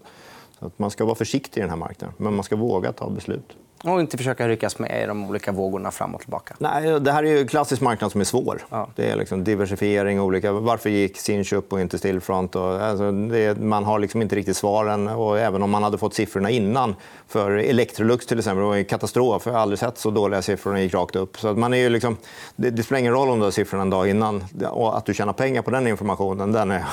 Så 0.64 0.68
att 0.68 0.78
man 0.78 0.90
ska 0.90 1.04
vara 1.04 1.14
försiktig 1.14 1.60
i 1.60 1.62
den 1.62 1.70
här 1.70 1.76
marknaden, 1.76 2.14
men 2.18 2.34
man 2.34 2.44
ska 2.44 2.56
våga 2.56 2.92
ta 2.92 3.10
beslut. 3.10 3.56
Och 3.84 4.00
inte 4.00 4.16
försöka 4.16 4.48
ryckas 4.48 4.78
med 4.78 5.02
i 5.02 5.06
de 5.06 5.24
olika 5.28 5.52
vågorna 5.52 5.90
fram 5.90 6.14
och 6.14 6.20
tillbaka. 6.20 6.54
Nej, 6.58 7.00
det 7.00 7.12
här 7.12 7.24
är 7.24 7.40
en 7.40 7.48
klassisk 7.48 7.82
marknad 7.82 8.12
som 8.12 8.20
är 8.20 8.24
svår. 8.24 8.60
Ja. 8.70 8.88
Det 8.96 9.10
är 9.10 9.16
liksom 9.16 9.44
diversifiering. 9.44 10.20
Olika... 10.20 10.52
Varför 10.52 10.90
gick 10.90 11.18
Sinch 11.18 11.52
upp 11.52 11.72
och 11.72 11.80
inte 11.80 11.98
Stillfront? 11.98 12.56
Och... 12.56 12.82
Alltså, 12.82 13.12
det... 13.12 13.58
Man 13.58 13.84
har 13.84 13.98
liksom 13.98 14.22
inte 14.22 14.36
riktigt 14.36 14.56
svaren. 14.56 15.08
Och 15.08 15.38
även 15.38 15.62
om 15.62 15.70
man 15.70 15.82
hade 15.82 15.98
fått 15.98 16.14
siffrorna 16.14 16.50
innan 16.50 16.94
för 17.28 17.50
Electrolux 17.50 18.26
till 18.26 18.38
exempel, 18.38 18.60
det 18.60 18.66
var 18.66 18.76
en 18.76 18.84
katastrof. 18.84 19.42
Jag 19.46 19.52
har 19.52 19.60
aldrig 19.60 19.78
sett 19.78 19.98
så 19.98 20.10
dåliga 20.10 20.42
siffror. 20.42 20.74
De 20.74 20.80
gick 20.80 20.94
rakt 20.94 21.16
upp. 21.16 21.38
Så 21.38 21.48
att 21.48 21.58
man 21.58 21.74
är 21.74 21.90
liksom... 21.90 22.16
det... 22.56 22.70
det 22.70 22.82
spelar 22.82 23.00
ingen 23.00 23.12
roll 23.12 23.28
om 23.28 23.38
du 23.38 23.44
har 23.44 23.50
siffrorna 23.50 23.82
en 23.82 23.90
dag 23.90 24.08
innan. 24.08 24.44
Och 24.70 24.96
att 24.96 25.06
du 25.06 25.14
tjänar 25.14 25.32
pengar 25.32 25.62
på 25.62 25.70
den 25.70 25.86
informationen, 25.86 26.52
den 26.52 26.70
är... 26.70 26.84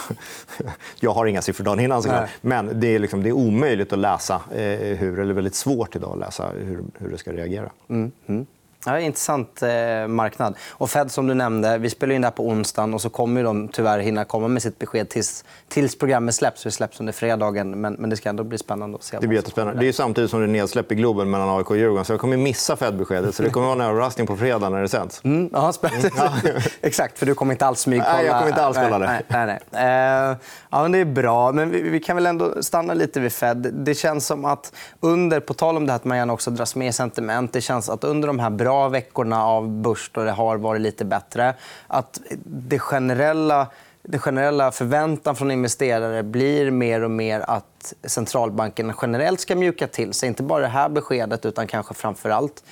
jag 0.99 1.11
har 1.11 1.25
inga 1.25 1.41
siffror 1.41 1.65
dagen 1.65 1.79
innan. 1.79 2.03
Men 2.41 2.79
det 2.79 2.95
är, 2.95 2.99
liksom... 2.99 3.23
det 3.23 3.29
är 3.29 3.33
omöjligt 3.33 3.93
att 3.93 3.99
läsa 3.99 4.41
eh, 4.51 4.97
hur, 4.97 5.19
eller 5.19 5.33
väldigt 5.33 5.55
svårt 5.55 5.95
idag 5.95 6.11
att 6.11 6.19
läsa 6.19 6.49
hur, 6.49 6.80
hur 6.99 7.09
det 7.09 7.17
ska 7.17 7.33
reagera. 7.33 7.71
Mm. 7.89 8.11
Mm. 8.27 8.45
Ja, 8.85 8.99
intressant 8.99 9.61
eh, 9.63 10.07
marknad. 10.07 10.55
Och 10.69 10.89
Fed, 10.89 11.11
som 11.11 11.27
du 11.27 11.33
nämnde, 11.33 11.77
vi 11.77 11.89
spelar 11.89 12.15
in 12.15 12.21
det 12.21 12.27
här 12.27 12.31
på 12.31 12.47
onsdagen 12.47 12.93
och 12.93 13.01
så 13.01 13.09
kommer 13.09 13.43
de 13.43 13.67
tyvärr 13.67 13.99
hinna 13.99 14.25
komma 14.25 14.47
med 14.47 14.61
sitt 14.61 14.79
besked 14.79 15.09
tills, 15.09 15.45
tills 15.67 15.97
programmet 15.97 16.35
släpps. 16.35 16.63
Det 16.63 16.71
släpps 16.71 16.99
under 16.99 17.13
fredagen, 17.13 17.81
men, 17.81 17.93
men 17.93 18.09
det 18.09 18.17
ska 18.17 18.29
ändå 18.29 18.43
bli 18.43 18.57
spännande 18.57 18.95
att 18.95 19.03
se. 19.03 19.17
Det 19.19 19.27
blir 19.27 19.37
jättespännande. 19.37 19.79
Det 19.79 19.87
är 19.87 19.91
samtidigt 19.91 20.29
som 20.29 20.39
det 20.39 20.45
är 20.45 20.47
nedsläpp 20.47 20.91
i 20.91 20.95
Globen 20.95 21.29
mellan 21.29 21.57
AIK 21.57 21.69
och 21.69 21.77
Djurgården. 21.77 22.05
Så 22.05 22.13
jag 22.13 22.19
kommer 22.19 22.37
missa 22.37 22.75
Fed-beskedet. 22.75 23.35
Så 23.35 23.43
det 23.43 23.49
kommer 23.49 23.67
vara 23.67 23.83
en 23.83 23.89
överraskning 23.89 24.27
på 24.27 24.37
fredag 24.37 24.69
när 24.69 24.81
det 24.81 24.89
sänds. 24.89 25.21
Mm, 25.23 25.49
ja, 25.53 25.73
spännande. 25.73 26.09
Mm. 26.45 26.61
Exakt, 26.81 27.19
för 27.19 27.25
du 27.25 27.35
kommer 27.35 27.53
inte 27.53 27.65
alls 27.65 27.79
smygkolla. 27.79 28.13
Nej, 28.13 28.25
jag 28.25 28.35
kommer 28.35 28.49
inte 28.49 28.63
alls 28.63 28.77
kolla 28.77 28.99
det. 28.99 29.05
Nej, 29.05 29.23
nej, 29.27 29.59
nej. 29.71 30.31
Eh, 30.31 30.37
ja, 30.69 30.81
men 30.81 30.91
det 30.91 30.97
är 30.97 31.05
bra. 31.05 31.51
Men 31.51 31.69
vi, 31.69 31.81
vi, 31.81 31.99
kan 31.99 32.15
väl 32.15 32.25
ändå 32.25 32.63
stanna 32.63 32.93
lite 32.93 33.19
vid 33.19 33.33
Fed. 33.33 33.57
Det 33.73 33.95
känns 33.95 34.27
som 34.27 34.45
att 34.45 34.73
under, 34.99 35.39
på 35.39 35.53
tal 35.53 35.77
om 35.77 35.85
det 35.85 35.91
här 35.91 35.95
att 35.95 36.05
man 36.05 36.17
gärna 36.17 36.33
också 36.33 36.51
dras 36.51 36.75
med 36.75 36.87
i 36.87 36.93
sentiment, 36.93 37.53
det 37.53 37.61
känns 37.61 37.89
att 37.89 38.03
under 38.03 38.27
de 38.27 38.39
här 38.39 38.49
bra 38.49 38.70
bra 38.71 38.89
veckorna 38.89 39.45
av 39.45 39.69
börs 39.69 40.11
då 40.13 40.23
det 40.23 40.31
har 40.31 40.57
varit 40.57 40.81
lite 40.81 41.05
bättre. 41.05 41.55
Att 41.87 42.21
det 42.45 42.79
generella, 42.79 43.67
det 44.03 44.19
generella 44.19 44.71
förväntan 44.71 45.35
från 45.35 45.51
investerare 45.51 46.23
blir 46.23 46.71
mer 46.71 47.03
och 47.03 47.11
mer 47.11 47.39
att 47.39 47.93
centralbankerna 48.03 48.93
generellt 49.01 49.39
ska 49.39 49.55
mjuka 49.55 49.87
till 49.87 50.13
sig. 50.13 50.29
Inte 50.29 50.43
bara 50.43 50.61
det 50.61 50.67
här 50.67 50.89
beskedet, 50.89 51.45
utan 51.45 51.67
kanske 51.67 51.93
framför 51.93 52.29
allt 52.29 52.63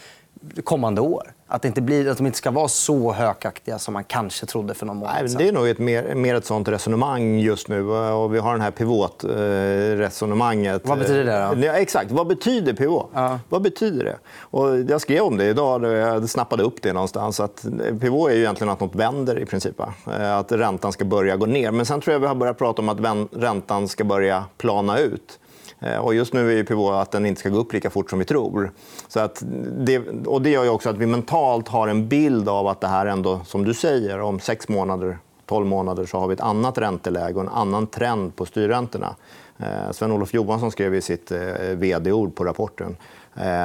kommande 0.64 1.02
år? 1.02 1.34
Att, 1.52 1.62
det 1.62 1.68
inte 1.68 1.82
blir, 1.82 2.10
att 2.10 2.18
de 2.18 2.26
inte 2.26 2.38
ska 2.38 2.52
vara 2.52 2.68
så 2.68 3.14
hökaktiga 3.14 3.80
som 3.80 3.94
man 3.94 4.04
kanske 4.04 4.46
trodde 4.46 4.74
för 4.74 4.86
någon 4.86 4.98
månad 4.98 5.32
sedan? 5.32 5.38
Det 5.38 5.48
är 5.48 5.52
nog 5.52 5.68
ett 5.68 5.80
mer, 5.80 6.16
mer 6.16 6.36
ett 6.36 6.46
sånt 6.46 6.68
resonemang 6.68 7.40
just 7.40 7.68
nu. 7.68 7.90
Och 7.92 8.36
vi 8.36 8.40
har 8.40 8.58
det 8.58 8.64
här 8.64 8.72
pivotresonemanget. 8.72 10.82
Vad 10.86 11.00
betyder 11.00 11.24
det? 11.24 11.50
Då? 11.56 11.62
Ja, 11.66 11.74
exakt. 11.74 12.12
Vad 12.12 12.28
betyder 12.28 12.74
pivot? 12.74 13.10
Ja. 13.14 13.40
Vad 13.50 13.62
betyder 13.62 14.06
det? 14.06 14.16
Och 14.42 14.80
jag 14.80 15.02
skrev 15.02 15.22
om 15.22 15.38
det 15.38 15.46
idag. 15.46 15.84
Jag 15.84 16.30
snappade 16.30 16.64
upp 16.64 16.82
det 16.82 16.94
någonstans. 16.94 17.40
Att 17.40 17.66
pivot 18.02 18.30
är 18.30 18.34
ju 18.34 18.40
egentligen 18.40 18.74
att 18.74 18.80
nåt 18.80 18.96
vänder 18.96 19.40
i 19.40 19.46
princip. 19.46 19.82
Att 20.06 20.52
räntan 20.52 20.92
ska 20.92 21.06
börja 21.06 21.36
gå 21.36 21.46
ner. 21.46 21.72
Men 21.72 21.86
sen 21.86 22.02
tror 22.02 22.14
jag 22.14 22.20
vi 22.20 22.28
har 22.28 22.36
börjat 22.36 22.58
prata 22.58 22.82
om 22.82 22.90
att 22.90 23.00
räntan 23.32 23.88
ska 23.88 24.04
börja 24.04 24.44
plana 24.58 25.00
ut. 25.00 25.40
Eh, 25.80 25.98
och 25.98 26.14
just 26.14 26.34
nu 26.34 26.60
är 26.60 26.64
pivot 26.64 26.94
att 26.94 27.12
den 27.12 27.26
inte 27.26 27.40
ska 27.40 27.50
gå 27.50 27.58
upp 27.58 27.74
lika 27.74 27.90
fort 27.90 28.10
som 28.10 28.20
vi 28.20 28.26
tror. 28.26 28.72
Så 29.08 29.20
att 29.20 29.44
det, 29.78 30.00
och 30.26 30.42
det 30.42 30.50
gör 30.50 30.64
ju 30.64 30.70
också 30.70 30.90
att 30.90 30.98
vi 30.98 31.06
mentalt 31.06 31.68
har 31.68 31.88
en 31.88 32.08
bild 32.08 32.50
av 32.50 32.68
att 32.68 32.82
det 32.82 32.88
här 32.88 33.06
ändå, 33.06 33.40
som 33.46 33.64
du 33.64 33.74
säger, 33.74 34.22
om 34.22 34.40
sex 34.40 34.70
månader 34.70 35.18
12 35.46 35.66
månader 35.66 36.06
så 36.06 36.20
har 36.20 36.28
vi 36.28 36.34
ett 36.34 36.42
annat 36.42 36.78
ränteläge 36.78 37.34
och 37.36 37.42
en 37.42 37.50
annan 37.50 37.88
trend 37.88 38.36
på 38.36 38.46
styrräntorna. 38.46 39.16
Eh, 39.58 39.92
Sven-Olof 39.92 40.34
Johansson 40.34 40.72
skrev 40.72 40.96
i 40.96 41.02
sitt 41.02 41.32
eh, 41.32 41.40
vd-ord 41.76 42.36
på 42.36 42.44
rapporten 42.44 42.98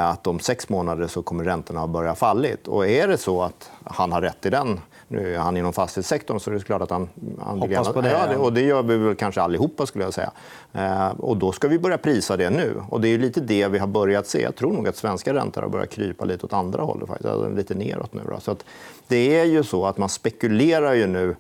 att 0.03 0.27
om 0.27 0.41
sex 0.41 0.69
månader 0.69 1.07
så 1.07 1.23
kommer 1.23 1.45
räntorna 1.45 1.83
att 1.83 1.91
börja 1.91 2.15
fallit. 2.15 2.69
Och 2.69 2.87
är 2.87 3.09
det 3.09 3.19
så 3.19 3.43
att 3.43 3.71
han 3.85 4.13
har 4.13 4.21
rätt 4.21 4.47
i 4.47 4.51
den 4.51 4.81
nu 5.09 5.35
är 5.35 5.39
han 5.39 5.57
inom 5.57 5.73
fastighetssektorn, 5.73 6.41
så 6.41 6.51
det 6.51 6.57
är 6.57 6.61
klart 6.61 6.83
att 6.83 6.91
han... 6.91 7.09
han 7.41 7.59
Hoppas 7.59 7.89
på 7.89 8.01
det. 8.01 8.11
Ja, 8.11 8.39
och 8.39 8.53
det 8.53 8.61
gör 8.61 8.83
vi 8.83 8.97
väl 8.97 9.15
kanske 9.15 9.41
allihopa. 9.41 9.87
Skulle 9.87 10.05
jag 10.05 10.15
säga. 10.15 10.31
Eh, 10.73 11.09
och 11.09 11.37
då 11.37 11.53
ska 11.53 11.69
vi 11.69 11.79
börja 11.79 11.99
prisa 11.99 12.37
det 12.37 12.51
nu. 12.51 12.83
Och 12.89 13.01
det 13.01 13.09
är 13.09 13.19
lite 13.19 13.41
det 13.41 13.69
vi 13.69 13.79
har 13.79 13.87
börjat 13.87 14.27
se. 14.27 14.43
Jag 14.43 14.57
tror 14.57 14.73
nog 14.73 14.89
att 14.89 14.97
svenska 14.97 15.35
räntor 15.35 15.63
har 15.63 15.69
börjat 15.69 15.91
krypa 15.91 16.25
lite 16.25 16.47
åt 16.47 16.53
andra 16.53 16.83
hållet. 16.83 17.09
Faktiskt. 17.09 17.31
Alltså, 17.31 17.49
lite 17.49 17.75
neråt 17.75 18.15
nu. 18.15 18.21
Då. 18.31 18.41
Så 18.41 18.51
att 18.51 18.65
det 19.09 19.39
är 19.41 19.45
ju 19.45 19.63
så 19.63 19.87
att 19.87 19.99
man 19.99 20.09
spekulerar 20.09 20.93
ju 20.93 21.07
nu 21.07 21.37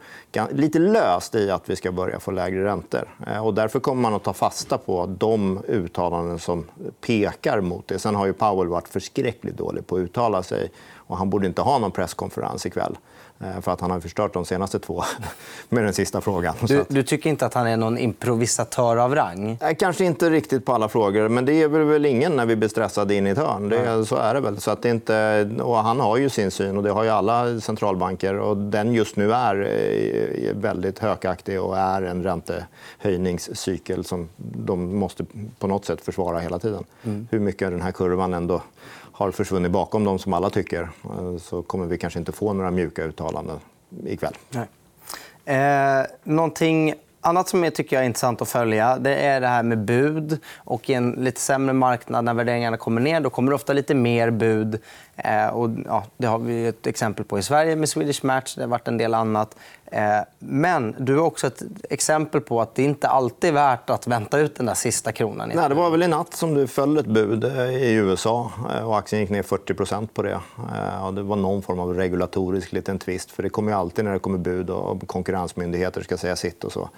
lite 0.50 0.78
löst 0.78 1.34
i 1.34 1.50
att 1.50 1.70
vi 1.70 1.76
ska 1.76 1.92
börja 1.92 2.20
få 2.20 2.30
lägre 2.30 2.64
räntor. 2.64 3.14
Eh, 3.26 3.46
och 3.46 3.54
därför 3.54 3.80
kommer 3.80 4.02
man 4.02 4.14
att 4.14 4.24
ta 4.24 4.32
fasta 4.32 4.78
på 4.78 5.06
de 5.18 5.60
uttalanden 5.68 6.38
som 6.38 6.64
pekar 7.00 7.60
mot 7.60 7.88
det. 7.88 7.98
Sen 7.98 8.14
har 8.14 8.26
ju 8.26 8.32
Powell 8.32 8.68
varit 8.68 8.88
förskräckligt 8.88 9.56
dålig 9.56 9.86
på 9.86 9.96
att 9.96 10.00
uttala 10.00 10.42
sig. 10.42 10.70
Och 10.96 11.16
han 11.16 11.30
borde 11.30 11.46
inte 11.46 11.62
ha 11.62 11.78
någon 11.78 11.90
presskonferens 11.90 12.66
ikväll. 12.66 12.96
Eh, 13.40 13.60
för 13.60 13.72
att 13.72 13.80
han 13.80 13.90
har 13.90 14.00
förstört 14.00 14.32
de 14.32 14.44
senaste 14.44 14.78
två 14.78 15.04
med 15.68 15.84
den 15.84 15.92
sista 15.92 16.20
frågan. 16.20 16.54
Du, 16.60 16.84
du, 16.88 17.02
tycker 17.02 17.30
inte 17.30 17.46
att 17.46 17.54
han 17.54 17.66
är 17.66 17.76
någon 17.76 17.98
improvisatör 17.98 18.96
av 18.96 19.14
rang? 19.14 19.58
Kanske 19.78 20.04
inte 20.04 20.30
riktigt 20.30 20.64
på 20.64 20.72
alla 20.72 20.88
frågor, 20.88 21.28
men 21.28 21.44
det 21.44 21.52
är 21.52 21.68
väl 21.68 22.06
ingen 22.06 22.36
när 22.36 22.46
vi 22.46 22.56
blir 22.56 22.68
stressade 22.68 23.14
in 23.14 23.26
i 23.26 23.30
ett 23.30 23.38
hörn. 23.38 23.68
Det, 23.68 24.06
så 24.06 24.16
är 24.16 24.34
det 24.34 24.40
väl. 24.40 24.60
Så 24.60 24.70
att 24.70 24.82
det 24.82 24.88
inte, 24.88 25.48
och 25.62 25.76
han 25.76 26.00
har 26.00 26.16
ju 26.16 26.28
sin 26.28 26.50
syn, 26.50 26.76
och 26.76 26.82
det 26.82 26.90
har 26.90 27.04
ju 27.04 27.10
alla 27.10 27.60
centralbanker. 27.60 28.38
Och 28.38 28.56
den 28.56 28.92
just 28.92 29.16
nu 29.16 29.32
är 29.32 29.56
eh, 29.62 30.54
väldigt 30.56 30.98
hökaktig 30.98 31.60
och 31.60 31.78
är 31.78 32.02
en 32.02 32.22
räntehöjningscykel 32.22 34.04
som 34.04 34.28
de 34.36 34.96
måste 34.96 35.24
på 35.58 35.66
något 35.66 35.84
sätt 35.84 36.00
försvara 36.00 36.38
hela 36.38 36.58
tiden. 36.58 36.84
Mm. 37.04 37.28
Hur 37.30 37.40
mycket 37.40 37.70
den 37.70 37.82
här 37.82 37.92
kurvan 37.92 38.34
ändå 38.34 38.62
har 39.14 39.30
försvunnit 39.30 39.70
bakom 39.70 40.04
dem 40.04 40.18
som 40.18 40.32
alla 40.32 40.50
tycker 40.50 40.82
eh, 41.04 41.36
så 41.38 41.62
kommer 41.62 41.86
vi 41.86 41.98
kanske 41.98 42.18
inte 42.18 42.32
få 42.32 42.52
några 42.52 42.70
mjuka 42.70 43.04
uttalanden 43.04 43.58
ikväll. 44.06 44.34
Nej. 44.50 44.66
Eh, 45.56 46.06
någonting 46.24 46.94
annat 47.20 47.48
som 47.48 47.64
jag 47.64 47.74
tycker 47.74 47.98
är 47.98 48.02
intressant 48.02 48.42
att 48.42 48.48
följa 48.48 48.98
det 48.98 49.14
är 49.14 49.40
det 49.40 49.46
här 49.46 49.62
med 49.62 49.78
bud. 49.78 50.38
Och 50.56 50.90
I 50.90 50.94
en 50.94 51.10
lite 51.10 51.40
sämre 51.40 51.72
marknad, 51.72 52.24
när 52.24 52.34
värderingarna 52.34 52.76
kommer 52.76 53.00
ner, 53.00 53.20
då 53.20 53.30
kommer 53.30 53.50
det 53.50 53.54
ofta 53.54 53.72
lite 53.72 53.94
mer 53.94 54.30
bud. 54.30 54.80
Eh, 55.16 55.46
och, 55.46 55.70
ja, 55.84 56.04
det 56.16 56.26
har 56.26 56.38
vi 56.38 56.66
ett 56.66 56.86
exempel 56.86 57.24
på 57.24 57.38
i 57.38 57.42
Sverige 57.42 57.76
med 57.76 57.88
Swedish 57.88 58.24
Match. 58.24 58.54
Det 58.54 58.62
har 58.62 58.68
varit 58.68 58.88
en 58.88 58.98
del 58.98 59.14
annat. 59.14 59.56
Eh, 59.86 60.20
men 60.38 60.94
du 60.98 61.16
har 61.16 61.24
också 61.24 61.46
ett 61.46 61.62
exempel 61.90 62.40
på 62.40 62.60
att 62.60 62.74
det 62.74 62.82
inte 62.82 63.08
alltid 63.08 63.50
är 63.50 63.54
värt 63.54 63.90
att 63.90 64.06
vänta 64.06 64.38
ut 64.38 64.56
den 64.56 64.66
där 64.66 64.74
sista 64.74 65.12
kronan. 65.12 65.52
Nej, 65.54 65.68
det 65.68 65.74
var 65.74 65.90
väl 65.90 66.02
i 66.02 66.08
natt 66.08 66.34
som 66.34 66.54
det 66.54 66.66
föll 66.66 66.98
ett 66.98 67.06
bud 67.06 67.44
eh, 67.44 67.70
i 67.70 67.92
USA. 67.92 68.52
Eh, 68.74 68.88
och 68.88 68.98
aktien 68.98 69.20
gick 69.20 69.30
ner 69.30 69.42
40% 69.42 70.06
på 70.14 70.22
det. 70.22 70.40
Eh, 70.76 71.06
och 71.06 71.14
det 71.14 71.22
var 71.22 71.36
någon 71.36 71.62
form 71.62 71.80
av 71.80 71.94
regulatorisk 71.94 72.72
liten 72.72 72.98
twist. 72.98 73.30
För 73.30 73.42
det 73.42 73.48
kommer 73.48 73.72
ju 73.72 73.78
alltid 73.78 74.04
när 74.04 74.12
det 74.12 74.18
kommer 74.18 74.38
bud 74.38 74.70
och 74.70 75.08
konkurrensmyndigheter 75.08 76.02
ska 76.02 76.16
säga 76.16 76.36
sitt. 76.36 76.64
och 76.64 76.72
så. 76.72 76.88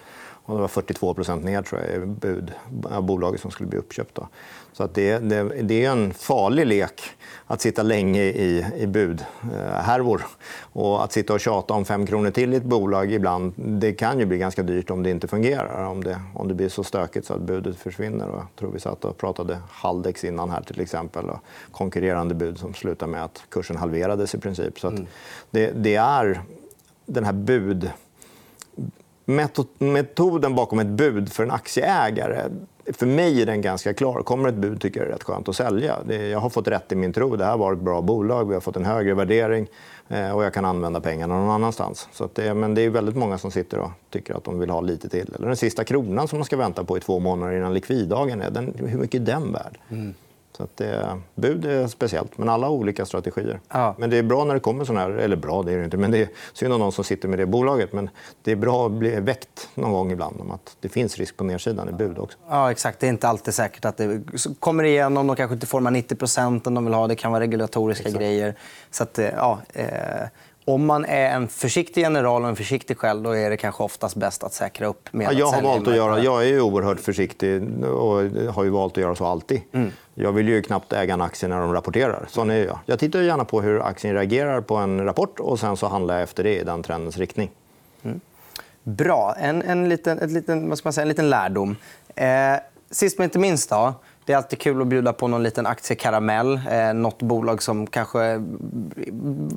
Och 0.47 0.55
det 0.55 0.61
var 0.61 0.67
42% 0.67 1.43
ner 1.43 1.61
tror 1.61 1.81
jag, 1.81 2.03
i 2.03 2.05
bud 2.05 2.51
av 2.83 3.03
bolaget 3.03 3.41
som 3.41 3.51
skulle 3.51 3.69
bli 3.69 3.79
uppköpt. 3.79 4.15
Då. 4.15 4.27
Så 4.73 4.83
att 4.83 4.93
det, 4.93 5.19
det, 5.19 5.43
det, 5.61 5.85
är 5.85 5.91
en 5.91 6.13
farlig 6.13 6.67
lek 6.67 7.01
att 7.47 7.61
sitta 7.61 7.83
länge 7.83 8.21
i, 8.21 8.65
i 8.77 8.87
budhärvor. 8.87 10.25
Och 10.59 11.03
att 11.03 11.11
sitta 11.11 11.33
och 11.33 11.39
tjata 11.39 11.73
om 11.73 11.85
fem 11.85 12.05
kronor 12.05 12.31
till 12.31 12.53
i 12.53 12.57
ett 12.57 12.63
bolag 12.63 13.11
ibland 13.11 13.53
det 13.55 13.93
kan 13.93 14.19
ju 14.19 14.25
bli 14.25 14.37
ganska 14.37 14.63
dyrt 14.63 14.89
om 14.89 15.03
det 15.03 15.09
inte 15.09 15.27
fungerar. 15.27 15.85
Om 15.85 16.03
det, 16.03 16.21
om 16.33 16.47
det 16.47 16.53
blir 16.53 16.69
så 16.69 16.83
stökigt 16.83 17.27
så 17.27 17.33
att 17.33 17.41
budet 17.41 17.77
försvinner. 17.77 18.27
Och 18.27 18.37
jag 18.37 18.47
tror 18.55 18.71
vi 18.71 18.79
satt 18.79 19.05
och 19.05 19.17
pratade 19.17 19.59
Haldex 19.69 20.23
innan 20.23 20.49
här 20.49 20.61
till 20.61 20.81
exempel. 20.81 21.29
Och 21.29 21.39
konkurrerande 21.71 22.35
bud 22.35 22.57
som 22.57 22.73
slutar 22.73 23.07
med 23.07 23.23
att 23.23 23.43
kursen 23.49 23.77
halverades 23.77 24.35
i 24.35 24.39
princip. 24.39 24.79
Så 24.79 24.87
mm. 24.87 25.07
det, 25.51 25.71
det 25.71 25.95
är 25.95 26.41
den 27.05 27.25
här 27.25 27.33
bud 27.33 27.91
metoden 29.77 30.55
bakom 30.55 30.79
ett 30.79 30.87
bud 30.87 31.33
för 31.33 31.43
en 31.43 31.51
aktieägare 31.51 32.49
för 32.93 33.05
mig 33.05 33.41
är 33.41 33.45
den 33.45 33.61
ganska 33.61 33.93
klar. 33.93 34.21
Kommer 34.21 34.49
ett 34.49 34.55
bud 34.55 34.81
tycker 34.81 34.99
jag 34.99 35.07
det 35.07 35.11
är 35.11 35.13
rätt 35.13 35.23
skönt 35.23 35.49
att 35.49 35.55
sälja. 35.55 35.97
Jag 36.31 36.39
har 36.39 36.49
fått 36.49 36.67
rätt 36.67 36.91
i 36.91 36.95
min 36.95 37.13
tro. 37.13 37.35
Det 37.35 37.45
här 37.45 37.57
var 37.57 37.73
ett 37.73 37.79
bra 37.79 38.01
bolag. 38.01 38.47
Vi 38.47 38.53
har 38.53 38.61
fått 38.61 38.75
en 38.75 38.85
högre 38.85 39.13
värdering 39.13 39.67
eh, 40.07 40.31
och 40.31 40.43
jag 40.43 40.53
kan 40.53 40.65
använda 40.65 41.01
pengarna 41.01 41.39
någon 41.39 41.49
annanstans. 41.49 42.07
Så 42.11 42.29
det, 42.33 42.53
men 42.53 42.75
det 42.75 42.81
är 42.81 42.89
väldigt 42.89 43.15
många 43.15 43.37
som 43.37 43.51
sitter 43.51 43.79
och 43.79 43.91
tycker 44.09 44.33
att 44.33 44.43
de 44.43 44.59
vill 44.59 44.69
ha 44.69 44.81
lite 44.81 45.09
till. 45.09 45.33
Eller 45.35 45.47
den 45.47 45.57
sista 45.57 45.83
kronan 45.83 46.27
som 46.27 46.39
man 46.39 46.45
ska 46.45 46.57
vänta 46.57 46.83
på 46.83 46.97
i 46.97 46.99
två 46.99 47.19
månader 47.19 47.57
innan 47.57 47.73
likviddagen 47.73 48.41
är. 48.41 48.51
Den, 48.51 48.73
hur 48.77 48.99
mycket 48.99 49.21
är 49.21 49.25
den 49.25 49.53
värd? 49.53 49.77
Mm. 49.89 50.13
Så 50.57 50.63
att 50.63 50.77
det, 50.77 51.19
bud 51.35 51.65
är 51.65 51.87
speciellt, 51.87 52.37
men 52.37 52.49
alla 52.49 52.67
har 52.67 52.73
olika 52.73 53.05
strategier. 53.05 53.59
Ja. 53.69 53.95
Men 53.97 54.09
det 54.09 54.17
är 54.17 54.23
bra 54.23 54.43
när 54.43 54.53
det 54.53 54.59
kommer 54.59 54.85
såna 54.85 54.99
här... 54.99 55.09
Eller 55.09 55.35
bra, 55.35 55.63
det 55.63 55.73
är 55.73 55.77
det 55.77 55.83
inte. 55.83 55.97
Men 55.97 56.11
det 56.11 56.21
är 56.21 56.29
synd 56.53 56.73
om 56.73 56.79
någon 56.79 56.91
som 56.91 57.03
sitter 57.03 57.27
med 57.27 57.39
det 57.39 57.45
bolaget. 57.45 57.93
Men 57.93 58.09
det 58.43 58.51
är 58.51 58.55
bra 58.55 58.85
att 58.85 58.91
bli 58.91 59.19
väckt 59.19 59.69
någon 59.75 59.91
gång 59.91 60.11
ibland 60.11 60.41
om 60.41 60.51
att 60.51 60.77
det 60.79 60.89
finns 60.89 61.17
risk 61.17 61.37
på 61.37 61.43
nedsidan 61.43 61.89
i 61.89 61.91
bud 61.91 62.19
också. 62.19 62.37
Ja, 62.49 62.71
exakt. 62.71 62.99
Det 62.99 63.07
är 63.07 63.09
inte 63.09 63.27
alltid 63.27 63.53
säkert 63.53 63.85
att 63.85 63.97
det 63.97 64.21
kommer 64.59 64.83
igenom. 64.83 65.27
De 65.27 65.35
kanske 65.35 65.53
inte 65.53 65.67
får 65.67 65.81
de 65.81 65.95
90% 65.95 66.61
de 66.63 66.85
vill 66.85 66.93
ha. 66.93 67.07
Det 67.07 67.15
kan 67.15 67.31
vara 67.31 67.43
regulatoriska 67.43 68.03
exakt. 68.03 68.19
grejer. 68.19 68.55
Så 68.91 69.03
att, 69.03 69.19
eh, 69.19 69.29
ja, 69.35 69.59
eh 69.73 70.27
om 70.67 70.85
man 70.85 71.05
är 71.05 71.29
en 71.29 71.47
försiktig 71.47 72.01
general 72.01 72.43
och 72.43 72.49
en 72.49 72.55
försiktig 72.55 72.97
själv 72.97 73.23
då 73.23 73.31
är 73.35 73.49
det 73.49 73.57
kanske 73.57 73.83
oftast 73.83 74.15
bäst 74.15 74.43
att 74.43 74.53
säkra 74.53 74.87
upp. 74.87 75.13
Med 75.13 75.27
ja, 75.27 75.31
jag, 75.31 75.47
har 75.47 75.61
valt 75.61 75.87
att 75.87 75.95
göra, 75.95 76.19
jag 76.19 76.47
är 76.47 76.61
oerhört 76.61 76.99
försiktig 76.99 77.83
och 77.83 78.23
har 78.53 78.63
ju 78.63 78.69
valt 78.69 78.93
att 78.93 79.01
göra 79.01 79.15
så 79.15 79.25
alltid. 79.25 79.61
Mm. 79.71 79.91
Jag 80.19 80.31
vill 80.31 80.49
ju 80.49 80.61
knappt 80.61 80.93
äga 80.93 81.13
en 81.13 81.21
aktie 81.21 81.49
när 81.49 81.59
de 81.59 81.73
rapporterar. 81.73 82.25
Sån 82.29 82.49
är 82.49 82.65
jag. 82.65 82.79
jag 82.85 82.99
tittar 82.99 83.21
gärna 83.21 83.45
på 83.45 83.61
hur 83.61 83.81
aktien 83.81 84.13
reagerar 84.13 84.61
på 84.61 84.75
en 84.75 85.05
rapport 85.05 85.39
och 85.39 85.59
sen 85.59 85.77
så 85.77 85.87
handlar 85.87 86.13
jag 86.13 86.23
efter 86.23 86.43
det 86.43 86.59
i 86.59 86.63
den 86.63 86.83
trendens 86.83 87.17
riktning. 87.17 87.51
Mm. 88.03 88.19
Bra. 88.83 89.35
En, 89.39 89.61
en, 89.61 89.89
liten, 89.89 90.19
ett 90.19 90.31
liten, 90.31 90.69
vad 90.69 90.77
ska 90.77 90.87
man 90.87 90.93
säga, 90.93 91.01
en 91.01 91.07
liten 91.07 91.29
lärdom. 91.29 91.75
Eh, 92.15 92.27
sist 92.91 93.17
men 93.17 93.23
inte 93.23 93.39
minst. 93.39 93.69
Då, 93.69 93.93
det 94.25 94.33
är 94.33 94.37
alltid 94.37 94.59
kul 94.59 94.81
att 94.81 94.87
bjuda 94.87 95.13
på 95.13 95.27
någon 95.27 95.43
liten 95.43 95.65
aktiekaramell. 95.65 96.61
Eh, 96.69 96.93
något 96.93 97.21
bolag 97.21 97.63
som 97.63 97.87
kanske 97.87 98.37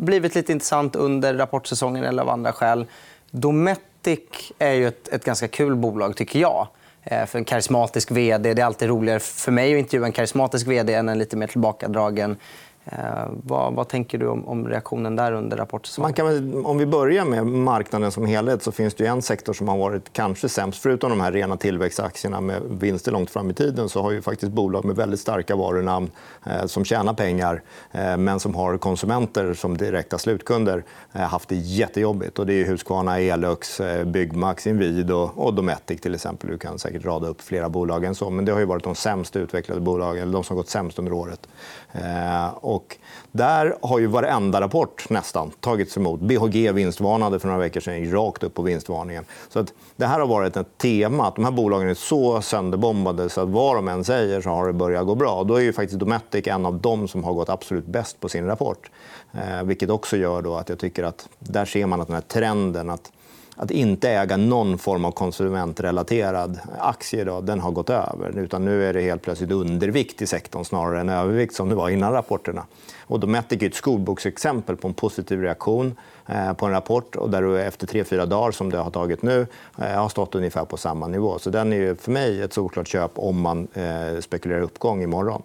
blivit 0.01 0.35
lite 0.35 0.53
intressant 0.53 0.97
under 0.97 1.35
rapportsäsongen 1.35 2.05
eller 2.05 2.23
av 2.23 2.29
andra 2.29 2.53
skäl. 2.53 2.87
Dometic 3.31 4.53
är 4.59 4.73
ju 4.73 4.89
ett, 4.89 5.09
ett 5.09 5.25
ganska 5.25 5.49
kul 5.49 5.77
bolag, 5.77 6.17
tycker 6.17 6.39
jag. 6.39 6.69
Eh, 7.11 7.27
för 7.27 7.39
en 7.39 7.45
karismatisk 7.45 8.11
vd. 8.11 8.55
Det 8.55 8.63
är 8.63 8.67
alltid 8.67 8.89
roligare 8.89 9.21
för 9.21 9.53
mig 9.53 9.73
att 9.75 9.79
intervjua 9.79 10.07
en 10.07 10.13
karismatisk 10.13 10.67
vd 10.67 10.95
än 10.95 11.09
en 11.09 11.19
lite 11.19 11.37
mer 11.37 11.47
tillbakadragen 11.47 12.37
Eh, 12.85 13.29
vad, 13.45 13.75
vad, 13.75 13.89
tänker 13.89 14.19
du 14.19 14.27
om, 14.27 14.49
om, 14.49 14.69
reaktionen 14.69 15.17
där 15.17 15.33
under 15.33 15.57
rapportsäsongen? 15.57 16.13
kan, 16.13 16.65
om 16.67 16.79
vi 16.79 16.87
börjar 16.87 17.25
med 17.25 17.47
marknaden 17.47 18.13
som 18.13 18.27
helhet 18.27 18.63
så 18.63 18.73
finns 18.73 18.95
det 18.95 19.07
en 19.07 19.23
sektor 19.23 19.53
som 19.53 19.69
har 19.69 19.79
varit 19.79 20.13
kanske 20.13 20.49
sämst. 20.49 20.83
Förutom 20.83 21.11
de 21.11 21.21
här 21.21 21.33
rena 21.33 21.57
tillväxtaktierna 21.57 22.41
med 22.41 22.63
vinster 22.69 23.13
långt 23.13 23.31
fram 23.31 23.51
i 23.51 23.55
tiden 23.55 23.89
så 23.89 24.03
har 24.03 24.11
ju 24.11 24.23
faktiskt 24.23 24.53
bolag 24.53 24.85
med 24.85 24.97
väldigt 24.97 25.21
starka 25.21 25.57
varunamn 25.57 26.11
eh, 26.47 26.67
som 26.67 26.85
tjänar 26.85 27.15
pengar 27.15 27.63
eh, 27.93 28.17
men 28.17 28.41
som 28.41 28.55
har 28.55 28.79
konsumenter 28.79 29.55
som 29.55 29.77
direkta 29.77 30.19
slutkunder 30.19 30.85
eh, 31.13 31.21
haft 31.21 31.49
det 31.49 31.57
jättejobbigt. 31.57 32.39
Och 32.39 32.47
det 32.47 32.55
är 32.55 32.65
Husqvarna, 32.65 33.21
Elux, 33.21 33.81
eh, 33.81 34.05
Byggmax, 34.05 34.67
Inwido 34.67 35.31
och, 35.35 35.55
Dometic 35.55 36.01
till 36.01 36.15
exempel. 36.15 36.51
Du 36.51 36.59
kan 36.59 36.79
säkert 36.79 37.05
rada 37.05 37.29
upp 37.29 37.41
flera 37.41 37.69
bolag 37.69 38.05
än 38.05 38.15
så. 38.15 38.31
Men 38.31 38.45
det 38.45 38.53
har 38.53 38.61
ju 38.61 38.67
varit 38.67 38.85
de 38.85 38.95
sämst 38.95 39.37
utvecklade 39.37 39.81
bolagen, 39.81 40.23
eller 40.23 40.33
de 40.33 40.45
som 40.45 40.57
gått 40.57 40.69
sämst 40.69 40.99
under 40.99 41.13
året. 41.13 41.49
Eh, 41.93 42.47
och 42.71 42.97
där 43.33 43.77
har 43.83 43.99
ju 43.99 44.07
varenda 44.07 44.61
rapport 44.61 45.11
nästan 45.11 45.51
tagits 45.51 45.97
emot. 45.97 46.21
BHG 46.21 46.73
vinstvarnade 46.73 47.39
för 47.39 47.49
några 47.49 47.61
veckor 47.61 47.81
sedan, 47.81 48.13
rakt 48.13 48.43
upp 48.43 48.55
på 48.55 48.63
vinstvarningen. 48.63 49.25
Så 49.49 49.59
att 49.59 49.73
det 49.97 50.07
här 50.07 50.21
har 50.21 50.27
varit 50.27 50.57
ett 50.57 50.79
tema. 50.79 51.27
att 51.27 51.37
De 51.37 51.45
här 51.45 51.53
bolagen 51.53 51.89
är 51.89 51.95
så 51.95 52.43
sönderbombade 52.43 53.29
så 53.29 53.41
att 53.41 53.49
vad 53.49 53.77
de 53.77 53.89
än 53.89 54.05
säger 54.05 54.41
så 54.41 54.51
har 54.51 54.67
det 54.67 54.73
börjat 54.73 55.07
gå 55.07 55.15
bra. 55.15 55.45
Då 55.45 55.55
är 55.55 55.61
ju 55.61 55.73
faktiskt 55.73 56.01
Dometic 56.01 56.47
en 56.47 56.67
av 56.67 56.81
dem 56.81 57.09
som 57.09 57.25
har 57.25 57.33
gått 57.33 57.49
absolut 57.49 57.87
bäst 57.87 58.21
på 58.21 58.29
sin 58.29 58.47
rapport. 58.47 58.91
Eh, 59.33 59.63
vilket 59.65 59.91
också 59.91 60.17
gör 60.17 60.43
då 60.43 60.55
att 60.55 60.69
jag 60.69 60.79
tycker 60.79 61.05
att 61.05 61.29
där 61.39 61.65
ser 61.65 61.87
man 61.87 62.01
att 62.01 62.07
den 62.07 62.15
här 62.15 62.23
trenden 62.23 62.91
att 62.91 63.13
att 63.61 63.71
inte 63.71 64.11
äga 64.11 64.37
någon 64.37 64.79
form 64.79 65.05
av 65.05 65.13
konsumentrelaterad 65.13 66.59
aktie 66.79 67.25
då, 67.25 67.41
den 67.41 67.61
har 67.61 67.71
gått 67.71 67.91
över. 67.91 68.39
Utan 68.39 68.65
nu 68.65 68.85
är 68.85 68.93
det 68.93 69.01
helt 69.01 69.23
plötsligt 69.23 69.51
undervikt 69.51 70.23
i 70.23 70.27
sektorn 70.27 70.65
snarare 70.65 71.01
än 71.01 71.09
övervikt 71.09 71.55
som 71.55 71.69
det 71.69 71.75
var 71.75 71.89
innan 71.89 72.13
rapporterna. 72.13 72.67
Och 73.07 73.21
Dometic 73.21 73.63
är 73.63 73.67
ett 73.67 73.75
skolboksexempel 73.75 74.77
på 74.77 74.89
en 74.89 74.95
positiv 74.95 75.41
reaktion 75.41 75.97
eh, 76.27 76.53
på 76.53 76.67
en 76.67 76.73
rapport 76.73 77.17
och 77.17 77.31
där 77.31 77.43
du 77.43 77.61
efter 77.61 77.87
tre, 77.87 78.05
fyra 78.05 78.27
dagar 78.27 78.53
som 78.53 78.71
det 78.71 78.79
har 78.79 78.91
tagit 78.91 79.23
nu 79.23 79.47
eh, 79.79 79.85
har 79.85 80.09
stått 80.09 80.35
ungefär 80.35 80.65
på 80.65 80.77
samma 80.77 81.07
nivå. 81.07 81.39
Så 81.39 81.51
den 81.51 81.73
är 81.73 81.95
för 81.95 82.11
mig 82.11 82.43
ett 82.43 82.53
solklart 82.53 82.89
köp 82.89 83.11
om 83.15 83.41
man 83.41 83.69
eh, 83.75 84.21
spekulerar 84.21 84.61
uppgång 84.61 85.03
imorgon. 85.03 85.43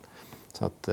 Så 0.58 0.66
att, 0.66 0.90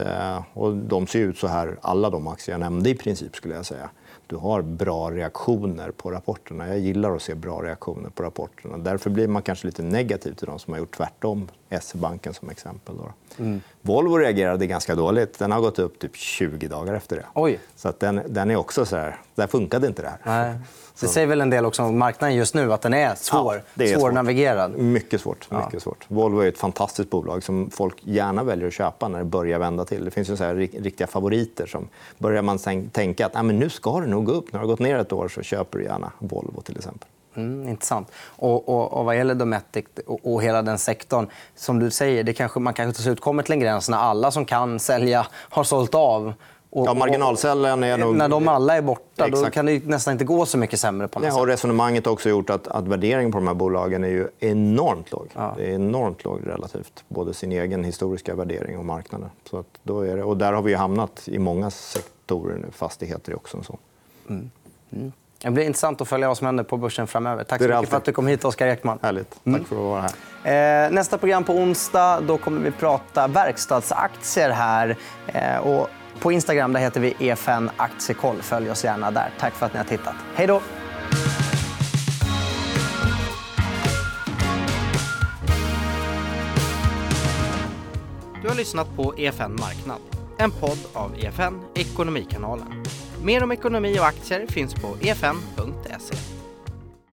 och 0.52 0.76
de 0.76 1.06
ser 1.06 1.18
ut 1.18 1.38
så 1.38 1.46
här, 1.46 1.78
alla 1.80 2.10
de 2.10 2.28
aktier 2.28 2.54
jag 2.54 2.60
nämnde 2.60 2.90
i 2.90 2.94
princip. 2.94 3.36
skulle 3.36 3.54
jag 3.54 3.66
säga 3.66 3.90
du 4.32 4.38
har 4.38 4.62
bra 4.62 5.10
reaktioner 5.10 5.90
på 5.90 6.10
rapporterna. 6.10 6.68
Jag 6.68 6.78
gillar 6.78 7.16
att 7.16 7.22
se 7.22 7.34
bra 7.34 7.62
reaktioner 7.62 8.10
på 8.10 8.22
rapporterna. 8.22 8.78
Därför 8.78 9.10
blir 9.10 9.28
man 9.28 9.42
kanske 9.42 9.66
lite 9.66 9.82
negativ 9.82 10.32
till 10.32 10.46
de 10.46 10.58
som 10.58 10.72
har 10.72 10.80
gjort 10.80 10.96
tvärtom. 10.96 11.48
SE-banken 11.80 12.34
som 12.34 12.50
exempel. 12.50 12.96
Då. 12.96 13.12
Mm. 13.44 13.60
Volvo 13.80 14.16
reagerade 14.16 14.66
ganska 14.66 14.94
dåligt. 14.94 15.38
Den 15.38 15.52
har 15.52 15.60
gått 15.60 15.78
upp 15.78 15.98
typ 15.98 16.16
20 16.16 16.68
dagar 16.68 16.94
efter 16.94 17.16
det. 17.16 17.24
Oj. 17.34 17.58
Så 17.76 17.92
den, 17.98 18.20
den 18.28 18.50
är 18.50 18.56
också 18.56 18.86
så 18.86 18.96
här... 18.96 19.20
Där 19.34 19.46
funkade 19.46 19.86
inte 19.86 20.02
det 20.02 20.08
här. 20.08 20.18
Nej. 20.24 20.58
Det 21.00 21.08
säger 21.08 21.26
väl 21.26 21.40
en 21.40 21.50
del 21.50 21.66
också 21.66 21.82
om 21.82 21.98
marknaden 21.98 22.36
just 22.36 22.54
nu, 22.54 22.72
att 22.72 22.82
den 22.82 22.94
är 22.94 23.14
svår. 23.14 23.54
Ja, 23.54 23.62
det 23.74 23.92
är 23.92 23.98
svårnavigerad. 23.98 24.78
Mycket 24.78 25.20
svårt. 25.20 25.50
Mycket 25.50 25.72
ja. 25.72 25.80
svårt. 25.80 26.04
Volvo 26.08 26.40
är 26.40 26.48
ett 26.48 26.58
fantastiskt 26.58 27.10
bolag 27.10 27.42
som 27.42 27.70
folk 27.70 27.96
gärna 28.00 28.44
väljer 28.44 28.66
att 28.66 28.74
köpa 28.74 29.08
när 29.08 29.18
det 29.18 29.24
börjar 29.24 29.58
vända 29.58 29.84
till. 29.84 30.04
Det 30.04 30.10
finns 30.10 30.30
ju 30.30 30.36
så 30.36 30.44
här 30.44 30.54
riktiga 30.54 31.06
favoriter. 31.06 31.66
som 31.66 31.88
Börjar 32.18 32.42
man 32.42 32.58
tänka 32.92 33.26
att 33.26 33.44
men 33.46 33.58
nu 33.58 33.70
ska 33.70 34.00
det 34.00 34.06
nog 34.06 34.24
gå 34.24 34.32
upp, 34.32 34.52
när 34.52 34.60
det 34.60 34.66
har 34.66 34.70
gått 34.70 34.80
ner 34.80 34.96
ett 34.96 35.12
år 35.12 35.28
så 35.28 35.42
köper 35.42 35.78
du 35.78 35.84
gärna 35.84 36.12
Volvo 36.18 36.60
till 36.60 36.76
exempel. 36.76 37.08
Mm, 37.34 37.68
intressant. 37.68 38.08
Och, 38.24 38.68
och, 38.68 38.92
och 38.92 39.04
vad 39.04 39.16
gäller 39.16 39.34
Dometic 39.34 39.84
och, 40.06 40.32
och, 40.32 40.42
hela 40.42 40.62
den 40.62 40.78
sektorn, 40.78 41.26
som 41.56 41.78
du 41.78 41.90
säger, 41.90 42.24
det 42.24 42.32
kanske, 42.32 42.60
man 42.60 42.74
kanske 42.74 42.94
till 42.94 43.04
slut 43.04 43.20
kommer 43.20 43.42
till 43.42 43.52
en 43.52 43.60
gräns 43.60 43.88
när 43.88 43.98
alla 43.98 44.30
som 44.30 44.44
kan 44.44 44.80
sälja 44.80 45.26
har 45.32 45.64
sålt 45.64 45.94
av. 45.94 46.34
Och, 46.74 46.86
ja, 46.86 46.94
marginalcellen 46.94 47.84
är 47.84 47.98
nog... 47.98 48.16
När 48.16 48.28
de 48.28 48.48
alla 48.48 48.76
är 48.76 48.82
borta 48.82 49.26
Exakt. 49.26 49.44
då 49.44 49.50
kan 49.50 49.66
det 49.66 49.86
nästan 49.86 50.12
inte 50.12 50.24
gå 50.24 50.46
så 50.46 50.58
mycket 50.58 50.80
sämre. 50.80 51.08
på 51.08 51.20
något 51.20 51.38
och 51.38 51.46
Resonemanget 51.46 52.06
har 52.06 52.12
också 52.12 52.28
gjort 52.28 52.50
att, 52.50 52.68
att 52.68 52.88
värderingen 52.88 53.32
på 53.32 53.38
de 53.38 53.46
här 53.46 53.54
bolagen 53.54 54.04
är 54.04 54.08
ju 54.08 54.28
enormt 54.38 55.12
låg. 55.12 55.28
Ja. 55.34 55.54
Det 55.56 55.64
är 55.64 55.74
enormt 55.74 56.24
låg 56.24 56.40
relativt 56.46 57.04
både 57.08 57.34
sin 57.34 57.52
egen 57.52 57.84
historiska 57.84 58.34
värdering 58.34 58.78
och 58.78 58.84
marknaden. 58.84 59.30
Så 59.50 59.58
att 59.58 59.66
då 59.82 60.00
är 60.00 60.16
det, 60.16 60.22
och 60.24 60.36
där 60.36 60.52
har 60.52 60.62
vi 60.62 60.74
hamnat 60.74 61.28
i 61.28 61.38
många 61.38 61.70
sektorer 61.70 62.56
nu. 62.56 62.66
Fastigheter 62.72 63.32
är 63.32 63.36
också 63.36 63.56
en 63.56 63.64
sån. 63.64 63.78
Mm. 64.28 64.50
Mm. 64.92 65.12
Det 65.42 65.50
blir 65.50 65.64
intressant 65.64 66.00
att 66.00 66.08
följa 66.08 66.28
vad 66.28 66.36
som 66.36 66.46
händer 66.46 66.64
på 66.64 66.76
börsen 66.76 67.06
framöver. 67.06 67.44
Tack 67.44 67.62
så 67.62 67.68
mycket 67.68 67.88
för 67.88 67.96
att 67.96 68.04
du 68.04 68.12
kom 68.12 68.26
hit, 68.26 68.44
Oskar 68.44 68.66
Ekman. 68.66 68.98
Härligt. 69.02 69.40
Mm. 69.44 69.60
Tack 69.60 69.68
för 69.68 69.76
att 69.76 69.82
vara 69.82 70.10
här. 70.42 70.86
Eh, 70.86 70.90
nästa 70.90 71.18
program 71.18 71.44
på 71.44 71.52
onsdag 71.52 72.20
då 72.20 72.38
kommer 72.38 72.60
vi 72.60 72.70
prata 72.70 73.26
verkstadsaktier 73.26 74.50
här. 74.50 74.96
Eh, 75.26 75.58
och 75.58 75.88
på 76.22 76.32
Instagram 76.32 76.72
där 76.72 76.80
heter 76.80 77.00
vi 77.00 77.14
EFN 77.18 77.70
Aktiekoll. 77.76 78.42
Följ 78.42 78.70
oss 78.70 78.84
gärna 78.84 79.10
där. 79.10 79.30
Tack 79.38 79.54
för 79.54 79.66
att 79.66 79.72
ni 79.72 79.78
har 79.78 79.84
tittat. 79.84 80.14
Hej 80.34 80.46
då! 80.46 80.62
Du 88.42 88.48
har 88.48 88.54
lyssnat 88.54 88.96
på 88.96 89.14
EFN 89.16 89.52
Marknad, 89.52 90.00
en 90.38 90.50
podd 90.50 90.78
av 90.92 91.14
EFN 91.18 91.60
Ekonomikanalen. 91.74 92.84
Mer 93.24 93.42
om 93.42 93.52
ekonomi 93.52 93.98
och 93.98 94.06
aktier 94.06 94.46
finns 94.46 94.74
på 94.74 94.96
efn.se. 95.00 96.31